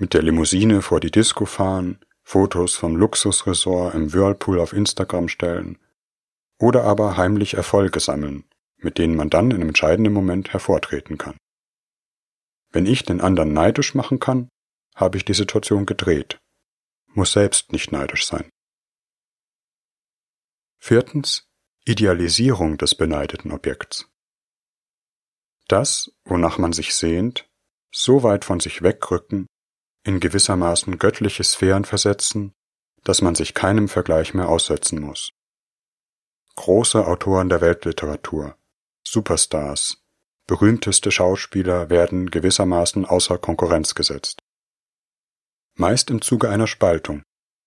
Mit 0.00 0.14
der 0.14 0.22
Limousine 0.22 0.80
vor 0.80 0.98
die 0.98 1.10
Disco 1.10 1.44
fahren, 1.44 1.98
Fotos 2.22 2.74
vom 2.74 2.96
Luxusresort 2.96 3.94
im 3.94 4.14
Whirlpool 4.14 4.58
auf 4.58 4.72
Instagram 4.72 5.28
stellen, 5.28 5.78
oder 6.58 6.84
aber 6.84 7.18
heimlich 7.18 7.52
Erfolge 7.52 8.00
sammeln, 8.00 8.48
mit 8.78 8.96
denen 8.96 9.14
man 9.14 9.28
dann 9.28 9.50
in 9.50 9.60
entscheidenden 9.60 10.14
Moment 10.14 10.54
hervortreten 10.54 11.18
kann. 11.18 11.36
Wenn 12.70 12.86
ich 12.86 13.02
den 13.02 13.20
anderen 13.20 13.52
neidisch 13.52 13.94
machen 13.94 14.20
kann, 14.20 14.48
habe 14.94 15.18
ich 15.18 15.26
die 15.26 15.34
Situation 15.34 15.84
gedreht, 15.84 16.38
muss 17.08 17.32
selbst 17.32 17.70
nicht 17.70 17.92
neidisch 17.92 18.26
sein. 18.26 18.48
Viertens 20.78 21.44
Idealisierung 21.84 22.78
des 22.78 22.94
beneideten 22.94 23.52
Objekts. 23.52 24.08
Das, 25.68 26.10
wonach 26.24 26.56
man 26.56 26.72
sich 26.72 26.94
sehnt, 26.94 27.50
so 27.92 28.22
weit 28.22 28.46
von 28.46 28.60
sich 28.60 28.80
wegrücken, 28.80 29.46
in 30.04 30.20
gewissermaßen 30.20 30.98
göttliche 30.98 31.44
Sphären 31.44 31.84
versetzen, 31.84 32.52
dass 33.04 33.22
man 33.22 33.34
sich 33.34 33.54
keinem 33.54 33.88
Vergleich 33.88 34.34
mehr 34.34 34.48
aussetzen 34.48 35.00
muss 35.00 35.32
große 36.60 37.06
Autoren 37.06 37.48
der 37.48 37.62
Weltliteratur, 37.62 38.54
Superstars, 39.06 40.02
berühmteste 40.46 41.10
Schauspieler 41.10 41.88
werden 41.88 42.30
gewissermaßen 42.30 43.06
außer 43.06 43.38
Konkurrenz 43.38 43.94
gesetzt. 43.94 44.40
Meist 45.74 46.10
im 46.10 46.20
Zuge 46.20 46.50
einer 46.50 46.66
Spaltung, 46.66 47.22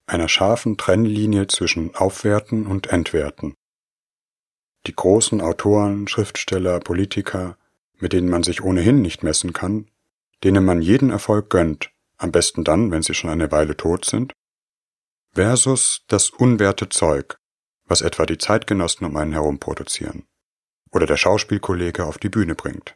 einer 0.06 0.28
scharfen 0.28 0.78
Trennlinie 0.78 1.48
zwischen 1.48 1.96
Aufwerten 1.96 2.68
und 2.68 2.88
Entwerten. 2.88 3.56
Die 4.86 4.96
großen 4.96 5.42
Autoren, 5.42 6.08
Schriftsteller, 6.08 6.80
Politiker, 6.80 7.58
mit 7.98 8.14
denen 8.14 8.30
man 8.30 8.44
sich 8.44 8.64
ohnehin 8.64 9.02
nicht 9.02 9.24
messen 9.24 9.54
kann, 9.54 9.90
denen 10.44 10.64
man 10.66 10.84
jeden 10.84 11.10
Erfolg 11.10 11.50
gönnt, 11.50 11.90
am 12.24 12.32
besten 12.32 12.64
dann, 12.64 12.92
wenn 12.92 13.04
sie 13.04 13.14
schon 13.14 13.30
eine 13.30 13.52
Weile 13.52 13.78
tot 13.78 14.06
sind, 14.06 14.34
versus 15.34 16.04
das 16.08 16.30
unwerte 16.30 16.90
Zeug, 16.90 17.38
was 17.86 18.02
etwa 18.02 18.26
die 18.26 18.38
Zeitgenossen 18.38 19.06
um 19.06 19.18
einen 19.18 19.34
herum 19.34 19.60
produzieren 19.60 20.26
oder 20.92 21.06
der 21.06 21.18
Schauspielkollege 21.18 22.06
auf 22.06 22.18
die 22.18 22.30
Bühne 22.30 22.56
bringt. 22.56 22.96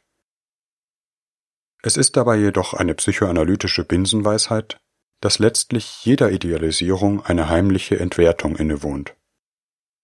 Es 1.81 1.97
ist 1.97 2.15
dabei 2.15 2.37
jedoch 2.37 2.73
eine 2.73 2.93
psychoanalytische 2.95 3.83
Binsenweisheit, 3.83 4.77
dass 5.19 5.39
letztlich 5.39 6.05
jeder 6.05 6.31
Idealisierung 6.31 7.25
eine 7.25 7.49
heimliche 7.49 7.99
Entwertung 7.99 8.55
innewohnt. 8.55 9.15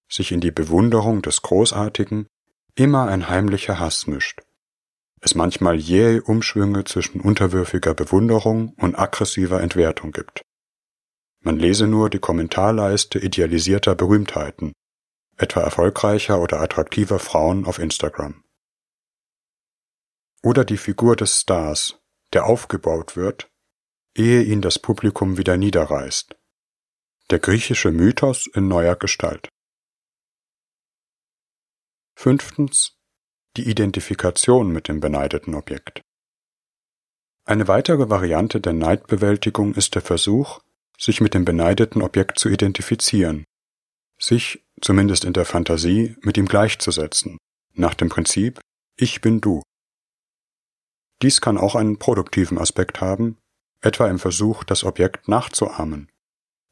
Sich 0.10 0.32
in 0.32 0.42
die 0.42 0.52
Bewunderung 0.52 1.22
des 1.22 1.42
Großartigen 1.42 2.28
immer 2.76 3.08
ein 3.08 3.30
heimlicher 3.30 3.80
Hass 3.80 4.08
mischt. 4.08 4.42
Es 5.26 5.36
manchmal 5.36 5.80
jähe 5.80 6.22
Umschwünge 6.22 6.84
zwischen 6.84 7.22
unterwürfiger 7.22 7.94
Bewunderung 7.94 8.74
und 8.74 9.00
aggressiver 9.00 9.62
Entwertung 9.62 10.12
gibt. 10.12 10.42
Man 11.40 11.58
lese 11.58 11.88
nur 11.88 12.10
die 12.10 12.20
Kommentarleiste 12.20 13.20
idealisierter 13.20 13.96
Berühmtheiten, 13.96 14.74
etwa 15.38 15.62
erfolgreicher 15.62 16.42
oder 16.42 16.60
attraktiver 16.60 17.20
Frauen 17.20 17.64
auf 17.64 17.80
Instagram. 17.80 18.44
Oder 20.44 20.66
die 20.66 20.76
Figur 20.76 21.16
des 21.16 21.40
Stars, 21.40 22.02
der 22.34 22.46
aufgebaut 22.46 23.16
wird, 23.16 23.50
ehe 24.18 24.44
ihn 24.44 24.62
das 24.62 24.78
Publikum 24.78 25.38
wieder 25.38 25.56
niederreißt. 25.56 26.36
Der 27.30 27.40
griechische 27.40 27.92
Mythos 27.92 28.48
in 28.48 28.68
neuer 28.68 28.98
Gestalt. 28.98 29.48
Fünftens. 32.14 32.98
Die 33.56 33.70
Identifikation 33.70 34.72
mit 34.72 34.88
dem 34.88 35.00
beneideten 35.00 35.54
Objekt. 35.54 36.02
Eine 37.46 37.68
weitere 37.68 38.10
Variante 38.10 38.60
der 38.60 38.74
Neidbewältigung 38.74 39.76
ist 39.76 39.94
der 39.94 40.02
Versuch, 40.02 40.62
sich 40.98 41.22
mit 41.22 41.36
dem 41.36 41.46
beneideten 41.46 42.02
Objekt 42.02 42.40
zu 42.40 42.50
identifizieren, 42.50 43.46
sich, 44.18 44.64
zumindest 44.82 45.24
in 45.24 45.34
der 45.34 45.46
Fantasie, 45.46 46.16
mit 46.22 46.38
ihm 46.38 46.48
gleichzusetzen, 46.48 47.38
nach 47.74 47.94
dem 47.94 48.10
Prinzip 48.10 48.60
Ich 48.98 49.22
bin 49.22 49.40
du. 49.40 49.62
Dies 51.22 51.40
kann 51.40 51.58
auch 51.58 51.76
einen 51.76 52.00
produktiven 52.00 52.58
Aspekt 52.58 53.02
haben, 53.02 53.38
etwa 53.82 54.08
im 54.10 54.18
Versuch, 54.18 54.64
das 54.64 54.84
Objekt 54.84 55.28
nachzuahmen, 55.28 56.10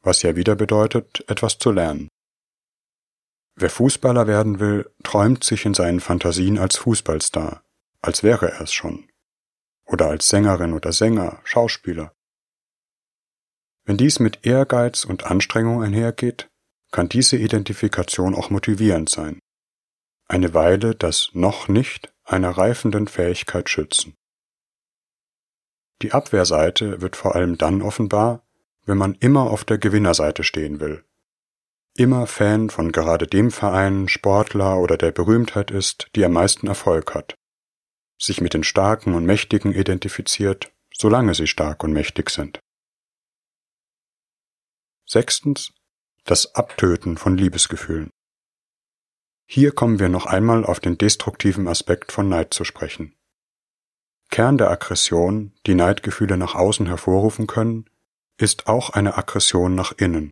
was 0.00 0.22
ja 0.22 0.34
wieder 0.34 0.56
bedeutet, 0.56 1.24
etwas 1.28 1.58
zu 1.58 1.70
lernen. 1.70 2.08
Wer 3.54 3.70
Fußballer 3.70 4.26
werden 4.26 4.60
will, 4.60 4.90
träumt 5.02 5.44
sich 5.44 5.66
in 5.66 5.74
seinen 5.74 6.00
Fantasien 6.00 6.58
als 6.58 6.76
Fußballstar, 6.76 7.62
als 8.00 8.22
wäre 8.22 8.50
er 8.50 8.62
es 8.62 8.72
schon. 8.72 9.08
Oder 9.84 10.08
als 10.08 10.28
Sängerin 10.28 10.72
oder 10.72 10.92
Sänger, 10.92 11.40
Schauspieler. 11.44 12.14
Wenn 13.84 13.96
dies 13.96 14.20
mit 14.20 14.46
Ehrgeiz 14.46 15.04
und 15.04 15.24
Anstrengung 15.24 15.82
einhergeht, 15.82 16.48
kann 16.92 17.08
diese 17.08 17.36
Identifikation 17.36 18.34
auch 18.34 18.50
motivierend 18.50 19.08
sein. 19.08 19.38
Eine 20.28 20.54
Weile 20.54 20.94
das 20.94 21.30
noch 21.32 21.68
nicht 21.68 22.12
einer 22.24 22.50
reifenden 22.50 23.08
Fähigkeit 23.08 23.68
schützen. 23.68 24.14
Die 26.00 26.12
Abwehrseite 26.12 27.00
wird 27.00 27.16
vor 27.16 27.34
allem 27.34 27.58
dann 27.58 27.82
offenbar, 27.82 28.46
wenn 28.84 28.98
man 28.98 29.14
immer 29.14 29.50
auf 29.50 29.64
der 29.64 29.78
Gewinnerseite 29.78 30.42
stehen 30.42 30.80
will, 30.80 31.04
immer 31.96 32.26
Fan 32.26 32.70
von 32.70 32.92
gerade 32.92 33.26
dem 33.26 33.50
Verein, 33.50 34.08
Sportler 34.08 34.78
oder 34.78 34.96
der 34.96 35.12
Berühmtheit 35.12 35.70
ist, 35.70 36.08
die 36.14 36.24
am 36.24 36.32
meisten 36.32 36.66
Erfolg 36.66 37.14
hat, 37.14 37.34
sich 38.18 38.40
mit 38.40 38.54
den 38.54 38.64
Starken 38.64 39.14
und 39.14 39.26
Mächtigen 39.26 39.72
identifiziert, 39.72 40.72
solange 40.94 41.34
sie 41.34 41.46
stark 41.46 41.84
und 41.84 41.92
mächtig 41.92 42.30
sind. 42.30 42.60
Sechstens 45.06 45.72
das 46.24 46.54
Abtöten 46.54 47.16
von 47.16 47.36
Liebesgefühlen. 47.36 48.10
Hier 49.46 49.72
kommen 49.72 49.98
wir 49.98 50.08
noch 50.08 50.26
einmal 50.26 50.64
auf 50.64 50.80
den 50.80 50.96
destruktiven 50.96 51.66
Aspekt 51.68 52.12
von 52.12 52.28
Neid 52.28 52.54
zu 52.54 52.64
sprechen. 52.64 53.14
Kern 54.30 54.56
der 54.56 54.70
Aggression, 54.70 55.52
die 55.66 55.74
Neidgefühle 55.74 56.38
nach 56.38 56.54
außen 56.54 56.86
hervorrufen 56.86 57.46
können, 57.46 57.90
ist 58.38 58.66
auch 58.66 58.90
eine 58.90 59.18
Aggression 59.18 59.74
nach 59.74 59.92
innen. 59.98 60.30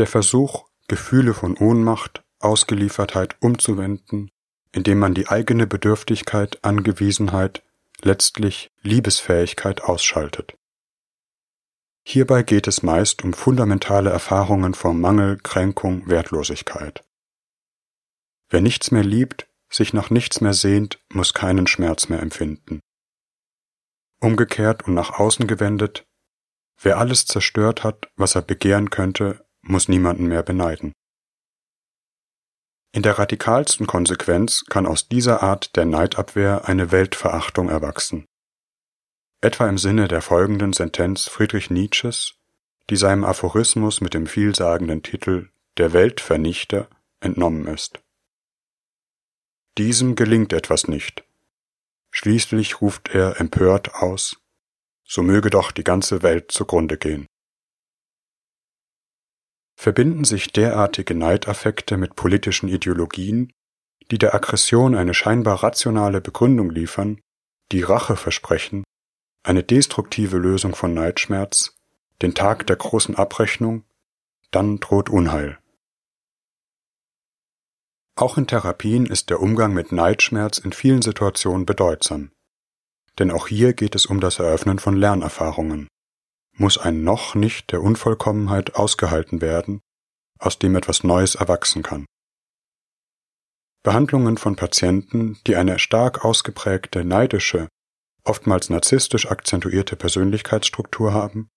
Der 0.00 0.06
Versuch, 0.06 0.66
Gefühle 0.88 1.34
von 1.34 1.58
Ohnmacht, 1.58 2.22
Ausgeliefertheit 2.38 3.36
umzuwenden, 3.40 4.30
indem 4.72 4.98
man 4.98 5.12
die 5.12 5.28
eigene 5.28 5.66
Bedürftigkeit, 5.66 6.64
Angewiesenheit, 6.64 7.62
letztlich 8.00 8.70
Liebesfähigkeit 8.80 9.82
ausschaltet. 9.82 10.56
Hierbei 12.02 12.42
geht 12.44 12.66
es 12.66 12.82
meist 12.82 13.22
um 13.24 13.34
fundamentale 13.34 14.08
Erfahrungen 14.08 14.72
von 14.72 14.98
Mangel, 14.98 15.36
Kränkung, 15.36 16.08
Wertlosigkeit. 16.08 17.04
Wer 18.48 18.62
nichts 18.62 18.92
mehr 18.92 19.04
liebt, 19.04 19.50
sich 19.68 19.92
nach 19.92 20.08
nichts 20.08 20.40
mehr 20.40 20.54
sehnt, 20.54 20.98
muss 21.12 21.34
keinen 21.34 21.66
Schmerz 21.66 22.08
mehr 22.08 22.22
empfinden. 22.22 22.80
Umgekehrt 24.18 24.86
und 24.86 24.94
nach 24.94 25.18
außen 25.18 25.46
gewendet, 25.46 26.06
wer 26.80 26.96
alles 26.96 27.26
zerstört 27.26 27.84
hat, 27.84 28.10
was 28.16 28.34
er 28.34 28.40
begehren 28.40 28.88
könnte, 28.88 29.44
muss 29.70 29.88
niemanden 29.88 30.26
mehr 30.26 30.42
beneiden. 30.42 30.92
In 32.92 33.02
der 33.02 33.18
radikalsten 33.18 33.86
Konsequenz 33.86 34.64
kann 34.68 34.86
aus 34.86 35.08
dieser 35.08 35.42
Art 35.42 35.76
der 35.76 35.84
Neidabwehr 35.84 36.66
eine 36.66 36.90
Weltverachtung 36.90 37.68
erwachsen 37.68 38.26
etwa 39.40 39.68
im 39.68 39.78
Sinne 39.78 40.08
der 40.08 40.22
folgenden 40.22 40.72
Sentenz 40.72 41.26
Friedrich 41.28 41.70
Nietzsches, 41.70 42.34
die 42.90 42.96
seinem 42.96 43.24
Aphorismus 43.24 44.00
mit 44.00 44.14
dem 44.14 44.26
vielsagenden 44.26 45.02
Titel 45.02 45.48
Der 45.78 45.92
Weltvernichter 45.92 46.88
entnommen 47.20 47.66
ist. 47.66 48.00
Diesem 49.78 50.14
gelingt 50.14 50.52
etwas 50.52 50.88
nicht. 50.88 51.24
Schließlich 52.10 52.80
ruft 52.80 53.14
er 53.14 53.40
empört 53.40 53.94
aus, 53.94 54.36
so 55.04 55.22
möge 55.22 55.48
doch 55.48 55.70
die 55.70 55.84
ganze 55.84 56.22
Welt 56.22 56.50
zugrunde 56.50 56.98
gehen. 56.98 57.26
Verbinden 59.80 60.24
sich 60.24 60.52
derartige 60.52 61.14
Neidaffekte 61.14 61.96
mit 61.96 62.14
politischen 62.14 62.68
Ideologien, 62.68 63.50
die 64.10 64.18
der 64.18 64.34
Aggression 64.34 64.94
eine 64.94 65.14
scheinbar 65.14 65.62
rationale 65.62 66.20
Begründung 66.20 66.70
liefern, 66.70 67.20
die 67.72 67.82
Rache 67.82 68.16
versprechen 68.16 68.84
eine 69.42 69.62
destruktive 69.62 70.36
Lösung 70.36 70.74
von 70.74 70.92
Neidschmerz, 70.92 71.74
den 72.20 72.34
Tag 72.34 72.66
der 72.66 72.76
großen 72.76 73.14
Abrechnung, 73.16 73.84
dann 74.50 74.80
droht 74.80 75.08
Unheil. 75.08 75.58
Auch 78.16 78.36
in 78.36 78.46
Therapien 78.46 79.06
ist 79.06 79.30
der 79.30 79.40
Umgang 79.40 79.72
mit 79.72 79.92
Neidschmerz 79.92 80.58
in 80.58 80.72
vielen 80.72 81.00
Situationen 81.00 81.64
bedeutsam. 81.64 82.32
Denn 83.18 83.30
auch 83.30 83.48
hier 83.48 83.72
geht 83.72 83.94
es 83.94 84.04
um 84.04 84.20
das 84.20 84.38
Eröffnen 84.38 84.78
von 84.78 84.94
Lernerfahrungen. 84.94 85.88
Muss 86.60 86.76
ein 86.78 87.04
noch 87.04 87.34
nicht 87.34 87.72
der 87.72 87.82
Unvollkommenheit 87.82 88.76
ausgehalten 88.76 89.40
werden, 89.40 89.80
aus 90.38 90.58
dem 90.58 90.76
etwas 90.76 91.04
Neues 91.04 91.34
erwachsen 91.34 91.82
kann. 91.82 92.04
Behandlungen 93.82 94.36
von 94.36 94.56
Patienten, 94.56 95.38
die 95.46 95.56
eine 95.56 95.78
stark 95.78 96.24
ausgeprägte 96.24 97.02
neidische 97.02 97.68
oftmals 98.24 98.70
narzisstisch 98.70 99.30
akzentuierte 99.30 99.96
Persönlichkeitsstruktur 99.96 101.12
haben, 101.12 101.48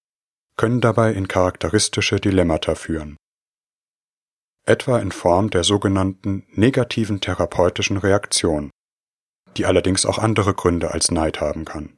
können 0.58 0.82
dabei 0.82 1.14
in 1.14 1.28
charakteristische 1.28 2.20
Dilemmata 2.20 2.76
führen. 2.76 3.18
Etwa 4.66 5.00
in 5.00 5.12
Form 5.12 5.50
der 5.50 5.64
sogenannten 5.64 6.48
negativen 6.54 7.20
therapeutischen 7.20 7.98
Reaktion, 7.98 8.72
die 9.58 9.66
allerdings 9.66 10.06
auch 10.06 10.20
andere 10.20 10.54
Gründe 10.54 10.92
als 10.92 11.12
Neid 11.12 11.42
haben 11.42 11.66
kann. 11.66 11.98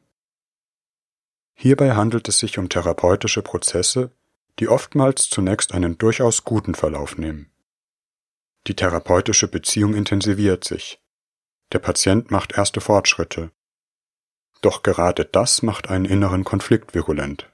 Hierbei 1.56 1.92
handelt 1.96 2.28
es 2.28 2.40
sich 2.40 2.58
um 2.58 2.70
therapeutische 2.70 3.42
Prozesse, 3.42 4.12
die 4.60 4.68
oftmals 4.68 5.30
zunächst 5.30 5.74
einen 5.74 5.98
durchaus 5.98 6.44
guten 6.44 6.76
Verlauf 6.76 7.18
nehmen. 7.18 7.52
Die 8.68 8.76
therapeutische 8.76 9.48
Beziehung 9.48 9.94
intensiviert 9.96 10.64
sich. 10.64 11.02
Der 11.72 11.80
Patient 11.80 12.30
macht 12.32 12.58
erste 12.58 12.82
Fortschritte 12.82 13.52
doch 14.66 14.82
gerade 14.82 15.26
das 15.26 15.62
macht 15.62 15.90
einen 15.90 16.06
inneren 16.06 16.44
Konflikt 16.44 16.96
virulent. 16.96 17.52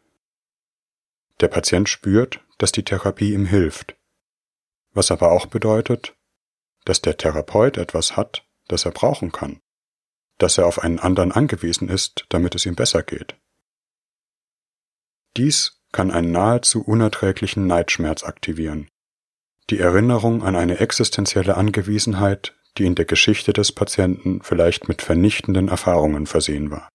Der 1.41 1.49
Patient 1.49 1.89
spürt, 1.89 2.39
dass 2.57 2.71
die 2.71 2.85
Therapie 2.85 3.33
ihm 3.33 3.45
hilft, 3.45 3.97
was 4.93 5.11
aber 5.11 5.33
auch 5.33 5.47
bedeutet, 5.47 6.15
dass 6.85 7.01
der 7.01 7.17
Therapeut 7.17 7.77
etwas 7.77 8.15
hat, 8.15 8.45
das 8.69 8.85
er 8.85 8.91
brauchen 8.91 9.33
kann, 9.33 9.59
dass 10.37 10.57
er 10.57 10.65
auf 10.65 10.79
einen 10.79 10.99
anderen 10.99 11.33
angewiesen 11.33 11.89
ist, 11.89 12.25
damit 12.29 12.55
es 12.55 12.65
ihm 12.65 12.75
besser 12.75 13.03
geht. 13.03 13.35
Dies 15.37 15.81
kann 15.91 16.11
einen 16.11 16.31
nahezu 16.31 16.81
unerträglichen 16.83 17.67
Neidschmerz 17.67 18.23
aktivieren, 18.23 18.89
die 19.69 19.79
Erinnerung 19.79 20.43
an 20.43 20.55
eine 20.55 20.79
existenzielle 20.79 21.55
Angewiesenheit, 21.55 22.55
die 22.77 22.85
in 22.85 22.95
der 22.95 23.05
Geschichte 23.05 23.53
des 23.53 23.71
Patienten 23.71 24.41
vielleicht 24.41 24.87
mit 24.87 25.01
vernichtenden 25.01 25.67
Erfahrungen 25.67 26.27
versehen 26.27 26.71
war. 26.71 26.89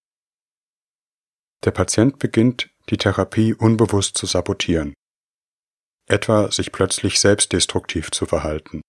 Der 1.65 1.71
Patient 1.71 2.19
beginnt, 2.19 2.71
die 2.91 2.97
Therapie 2.97 3.55
unbewusst 3.55 4.17
zu 4.17 4.27
sabotieren, 4.27 4.95
etwa 6.07 6.51
sich 6.51 6.73
plötzlich 6.73 7.19
selbstdestruktiv 7.19 8.11
zu 8.11 8.27
verhalten, 8.27 8.83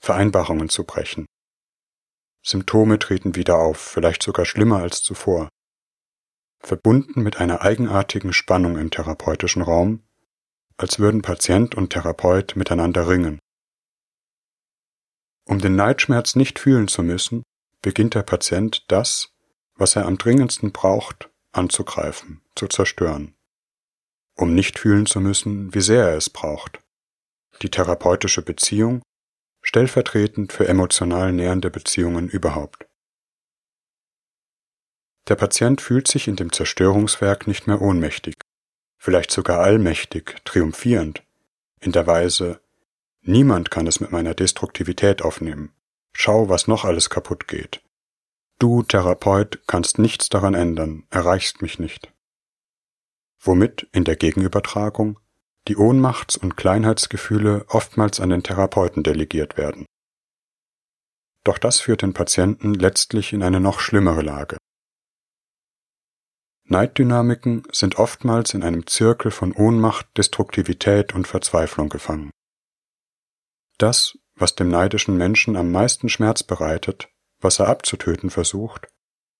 Vereinbarungen 0.00 0.68
zu 0.68 0.84
brechen. 0.84 1.26
Symptome 2.44 2.98
treten 2.98 3.36
wieder 3.36 3.58
auf, 3.58 3.78
vielleicht 3.78 4.22
sogar 4.22 4.44
schlimmer 4.44 4.78
als 4.78 5.02
zuvor. 5.02 5.48
Verbunden 6.64 7.22
mit 7.22 7.36
einer 7.36 7.60
eigenartigen 7.60 8.32
Spannung 8.32 8.78
im 8.78 8.90
therapeutischen 8.90 9.60
Raum, 9.60 10.02
als 10.78 10.98
würden 10.98 11.20
Patient 11.20 11.74
und 11.74 11.90
Therapeut 11.90 12.56
miteinander 12.56 13.06
ringen. 13.06 13.38
Um 15.44 15.60
den 15.60 15.76
Neidschmerz 15.76 16.36
nicht 16.36 16.58
fühlen 16.58 16.88
zu 16.88 17.02
müssen, 17.02 17.42
beginnt 17.82 18.14
der 18.14 18.22
Patient 18.22 18.90
das, 18.90 19.28
was 19.76 19.94
er 19.94 20.06
am 20.06 20.16
dringendsten 20.16 20.72
braucht, 20.72 21.28
anzugreifen, 21.52 22.40
zu 22.56 22.66
zerstören, 22.66 23.34
um 24.34 24.54
nicht 24.54 24.78
fühlen 24.78 25.04
zu 25.04 25.20
müssen, 25.20 25.74
wie 25.74 25.82
sehr 25.82 26.08
er 26.08 26.16
es 26.16 26.30
braucht. 26.30 26.80
Die 27.60 27.70
therapeutische 27.70 28.40
Beziehung 28.40 29.02
stellvertretend 29.60 30.52
für 30.52 30.66
emotional 30.66 31.32
nähernde 31.32 31.70
Beziehungen 31.70 32.28
überhaupt. 32.28 32.86
Der 35.28 35.36
Patient 35.36 35.80
fühlt 35.80 36.08
sich 36.08 36.28
in 36.28 36.36
dem 36.36 36.52
Zerstörungswerk 36.52 37.46
nicht 37.46 37.66
mehr 37.66 37.80
ohnmächtig, 37.80 38.34
vielleicht 38.98 39.30
sogar 39.30 39.60
allmächtig, 39.60 40.36
triumphierend, 40.44 41.22
in 41.80 41.92
der 41.92 42.06
Weise, 42.06 42.60
niemand 43.22 43.70
kann 43.70 43.86
es 43.86 44.00
mit 44.00 44.12
meiner 44.12 44.34
Destruktivität 44.34 45.22
aufnehmen, 45.22 45.72
schau, 46.12 46.48
was 46.48 46.68
noch 46.68 46.84
alles 46.84 47.08
kaputt 47.10 47.48
geht, 47.48 47.84
Du, 48.58 48.82
Therapeut, 48.82 49.60
kannst 49.66 49.98
nichts 49.98 50.28
daran 50.28 50.54
ändern, 50.54 51.04
erreichst 51.10 51.60
mich 51.60 51.78
nicht. 51.78 52.12
Womit 53.40 53.88
in 53.92 54.04
der 54.04 54.16
Gegenübertragung 54.16 55.18
die 55.66 55.76
Ohnmachts- 55.76 56.36
und 56.36 56.56
Kleinheitsgefühle 56.56 57.64
oftmals 57.68 58.20
an 58.20 58.30
den 58.30 58.42
Therapeuten 58.42 59.02
delegiert 59.02 59.56
werden. 59.56 59.86
Doch 61.42 61.58
das 61.58 61.80
führt 61.80 62.02
den 62.02 62.14
Patienten 62.14 62.74
letztlich 62.74 63.32
in 63.32 63.42
eine 63.42 63.60
noch 63.60 63.80
schlimmere 63.80 64.22
Lage. 64.22 64.56
Neiddynamiken 66.66 67.64
sind 67.72 67.98
oftmals 67.98 68.54
in 68.54 68.62
einem 68.62 68.86
Zirkel 68.86 69.30
von 69.30 69.52
Ohnmacht, 69.52 70.06
Destruktivität 70.16 71.14
und 71.14 71.28
Verzweiflung 71.28 71.90
gefangen. 71.90 72.30
Das, 73.76 74.18
was 74.34 74.54
dem 74.54 74.68
neidischen 74.68 75.16
Menschen 75.16 75.56
am 75.56 75.70
meisten 75.70 76.08
Schmerz 76.08 76.42
bereitet, 76.42 77.08
was 77.40 77.58
er 77.58 77.68
abzutöten 77.68 78.30
versucht, 78.30 78.88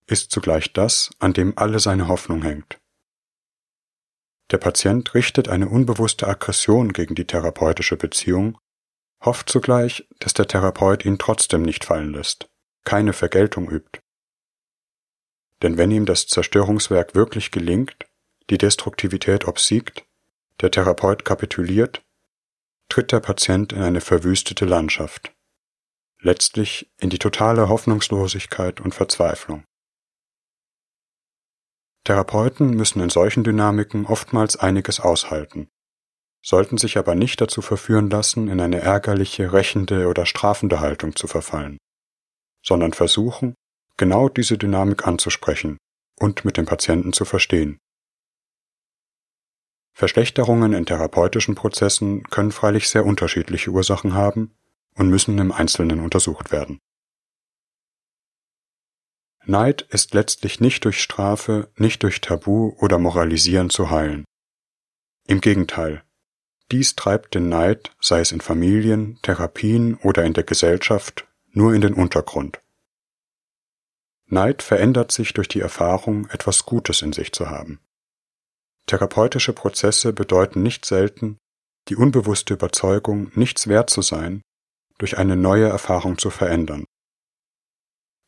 ist 0.06 0.30
zugleich 0.30 0.72
das, 0.74 1.10
an 1.18 1.32
dem 1.32 1.56
alle 1.56 1.78
seine 1.78 2.08
Hoffnung 2.08 2.42
hängt. 2.42 2.78
Der 4.50 4.58
Patient 4.58 5.14
richtet 5.14 5.48
eine 5.48 5.68
unbewusste 5.68 6.28
Aggression 6.28 6.92
gegen 6.92 7.14
die 7.14 7.26
therapeutische 7.26 7.96
Beziehung, 7.96 8.58
hofft 9.24 9.48
zugleich, 9.48 10.06
dass 10.18 10.34
der 10.34 10.46
Therapeut 10.46 11.06
ihn 11.06 11.18
trotzdem 11.18 11.62
nicht 11.62 11.84
fallen 11.84 12.12
lässt, 12.12 12.46
keine 12.84 13.14
Vergeltung 13.14 13.70
übt. 13.70 14.00
Denn 15.62 15.78
wenn 15.78 15.90
ihm 15.90 16.06
das 16.06 16.26
Zerstörungswerk 16.26 17.14
wirklich 17.14 17.50
gelingt, 17.50 18.06
die 18.50 18.58
Destruktivität 18.58 19.46
obsiegt, 19.46 20.04
der 20.60 20.70
Therapeut 20.70 21.24
kapituliert, 21.24 22.02
tritt 22.88 23.12
der 23.12 23.20
Patient 23.20 23.72
in 23.72 23.82
eine 23.82 24.00
verwüstete 24.00 24.66
Landschaft, 24.66 25.32
letztlich 26.20 26.90
in 26.98 27.10
die 27.10 27.18
totale 27.18 27.68
Hoffnungslosigkeit 27.68 28.80
und 28.80 28.94
Verzweiflung. 28.94 29.64
Therapeuten 32.04 32.70
müssen 32.70 33.00
in 33.00 33.08
solchen 33.08 33.44
Dynamiken 33.44 34.04
oftmals 34.04 34.56
einiges 34.56 35.00
aushalten, 35.00 35.68
sollten 36.42 36.76
sich 36.76 36.98
aber 36.98 37.14
nicht 37.14 37.40
dazu 37.40 37.62
verführen 37.62 38.10
lassen, 38.10 38.48
in 38.48 38.60
eine 38.60 38.80
ärgerliche, 38.80 39.54
rächende 39.54 40.08
oder 40.08 40.26
strafende 40.26 40.80
Haltung 40.80 41.16
zu 41.16 41.26
verfallen, 41.26 41.78
sondern 42.62 42.92
versuchen, 42.92 43.54
genau 43.96 44.28
diese 44.28 44.58
Dynamik 44.58 45.06
anzusprechen 45.06 45.78
und 46.18 46.44
mit 46.44 46.56
dem 46.56 46.66
Patienten 46.66 47.12
zu 47.12 47.24
verstehen. 47.24 47.78
Verschlechterungen 49.96 50.72
in 50.72 50.86
therapeutischen 50.86 51.54
Prozessen 51.54 52.24
können 52.24 52.50
freilich 52.50 52.88
sehr 52.88 53.06
unterschiedliche 53.06 53.70
Ursachen 53.70 54.14
haben 54.14 54.56
und 54.96 55.08
müssen 55.08 55.38
im 55.38 55.52
Einzelnen 55.52 56.00
untersucht 56.00 56.50
werden. 56.50 56.80
Neid 59.46 59.82
ist 59.82 60.14
letztlich 60.14 60.60
nicht 60.60 60.84
durch 60.84 61.00
Strafe, 61.00 61.70
nicht 61.76 62.02
durch 62.02 62.20
Tabu 62.20 62.74
oder 62.80 62.98
Moralisieren 62.98 63.70
zu 63.70 63.90
heilen. 63.90 64.24
Im 65.26 65.40
Gegenteil, 65.40 66.02
dies 66.72 66.96
treibt 66.96 67.34
den 67.34 67.48
Neid, 67.48 67.94
sei 68.00 68.20
es 68.20 68.32
in 68.32 68.40
Familien, 68.40 69.18
Therapien 69.22 69.96
oder 69.96 70.24
in 70.24 70.32
der 70.32 70.44
Gesellschaft, 70.44 71.28
nur 71.52 71.74
in 71.74 71.82
den 71.82 71.94
Untergrund. 71.94 72.60
Neid 74.26 74.62
verändert 74.62 75.12
sich 75.12 75.34
durch 75.34 75.48
die 75.48 75.60
Erfahrung, 75.60 76.28
etwas 76.30 76.64
Gutes 76.64 77.02
in 77.02 77.12
sich 77.12 77.32
zu 77.32 77.50
haben. 77.50 77.80
Therapeutische 78.86 79.52
Prozesse 79.52 80.12
bedeuten 80.12 80.62
nicht 80.62 80.84
selten, 80.84 81.38
die 81.88 81.96
unbewusste 81.96 82.54
Überzeugung, 82.54 83.30
nichts 83.34 83.68
wert 83.68 83.90
zu 83.90 84.02
sein, 84.02 84.42
durch 84.98 85.18
eine 85.18 85.36
neue 85.36 85.68
Erfahrung 85.68 86.18
zu 86.18 86.30
verändern 86.30 86.84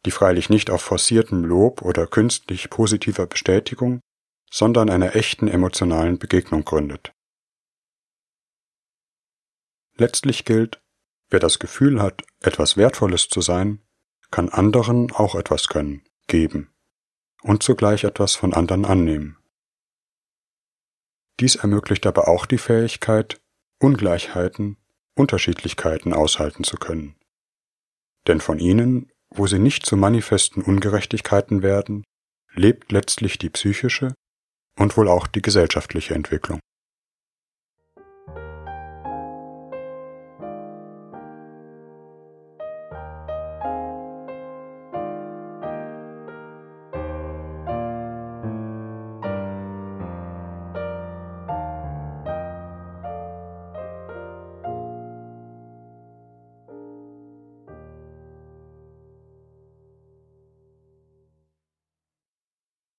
die 0.06 0.12
freilich 0.12 0.48
nicht 0.48 0.70
auf 0.70 0.82
forciertem 0.82 1.44
Lob 1.44 1.82
oder 1.82 2.06
künstlich 2.06 2.70
positiver 2.70 3.26
Bestätigung, 3.26 4.00
sondern 4.50 4.88
einer 4.88 5.16
echten 5.16 5.48
emotionalen 5.48 6.18
Begegnung 6.18 6.64
gründet. 6.64 7.12
Letztlich 9.96 10.44
gilt, 10.44 10.80
wer 11.28 11.40
das 11.40 11.58
Gefühl 11.58 12.00
hat, 12.00 12.22
etwas 12.40 12.76
Wertvolles 12.76 13.28
zu 13.28 13.40
sein, 13.40 13.84
kann 14.30 14.48
anderen 14.48 15.12
auch 15.12 15.34
etwas 15.34 15.68
können, 15.68 16.02
geben 16.26 16.70
und 17.42 17.62
zugleich 17.62 18.04
etwas 18.04 18.34
von 18.34 18.54
anderen 18.54 18.84
annehmen. 18.84 19.38
Dies 21.40 21.56
ermöglicht 21.56 22.06
aber 22.06 22.28
auch 22.28 22.46
die 22.46 22.58
Fähigkeit, 22.58 23.40
Ungleichheiten, 23.78 24.78
Unterschiedlichkeiten 25.14 26.12
aushalten 26.12 26.64
zu 26.64 26.76
können. 26.76 27.14
Denn 28.26 28.40
von 28.40 28.58
ihnen 28.58 29.10
wo 29.30 29.46
sie 29.46 29.58
nicht 29.58 29.84
zu 29.84 29.96
manifesten 29.96 30.62
Ungerechtigkeiten 30.62 31.62
werden, 31.62 32.04
lebt 32.54 32.92
letztlich 32.92 33.38
die 33.38 33.50
psychische 33.50 34.14
und 34.78 34.96
wohl 34.96 35.08
auch 35.08 35.26
die 35.26 35.42
gesellschaftliche 35.42 36.14
Entwicklung 36.14 36.60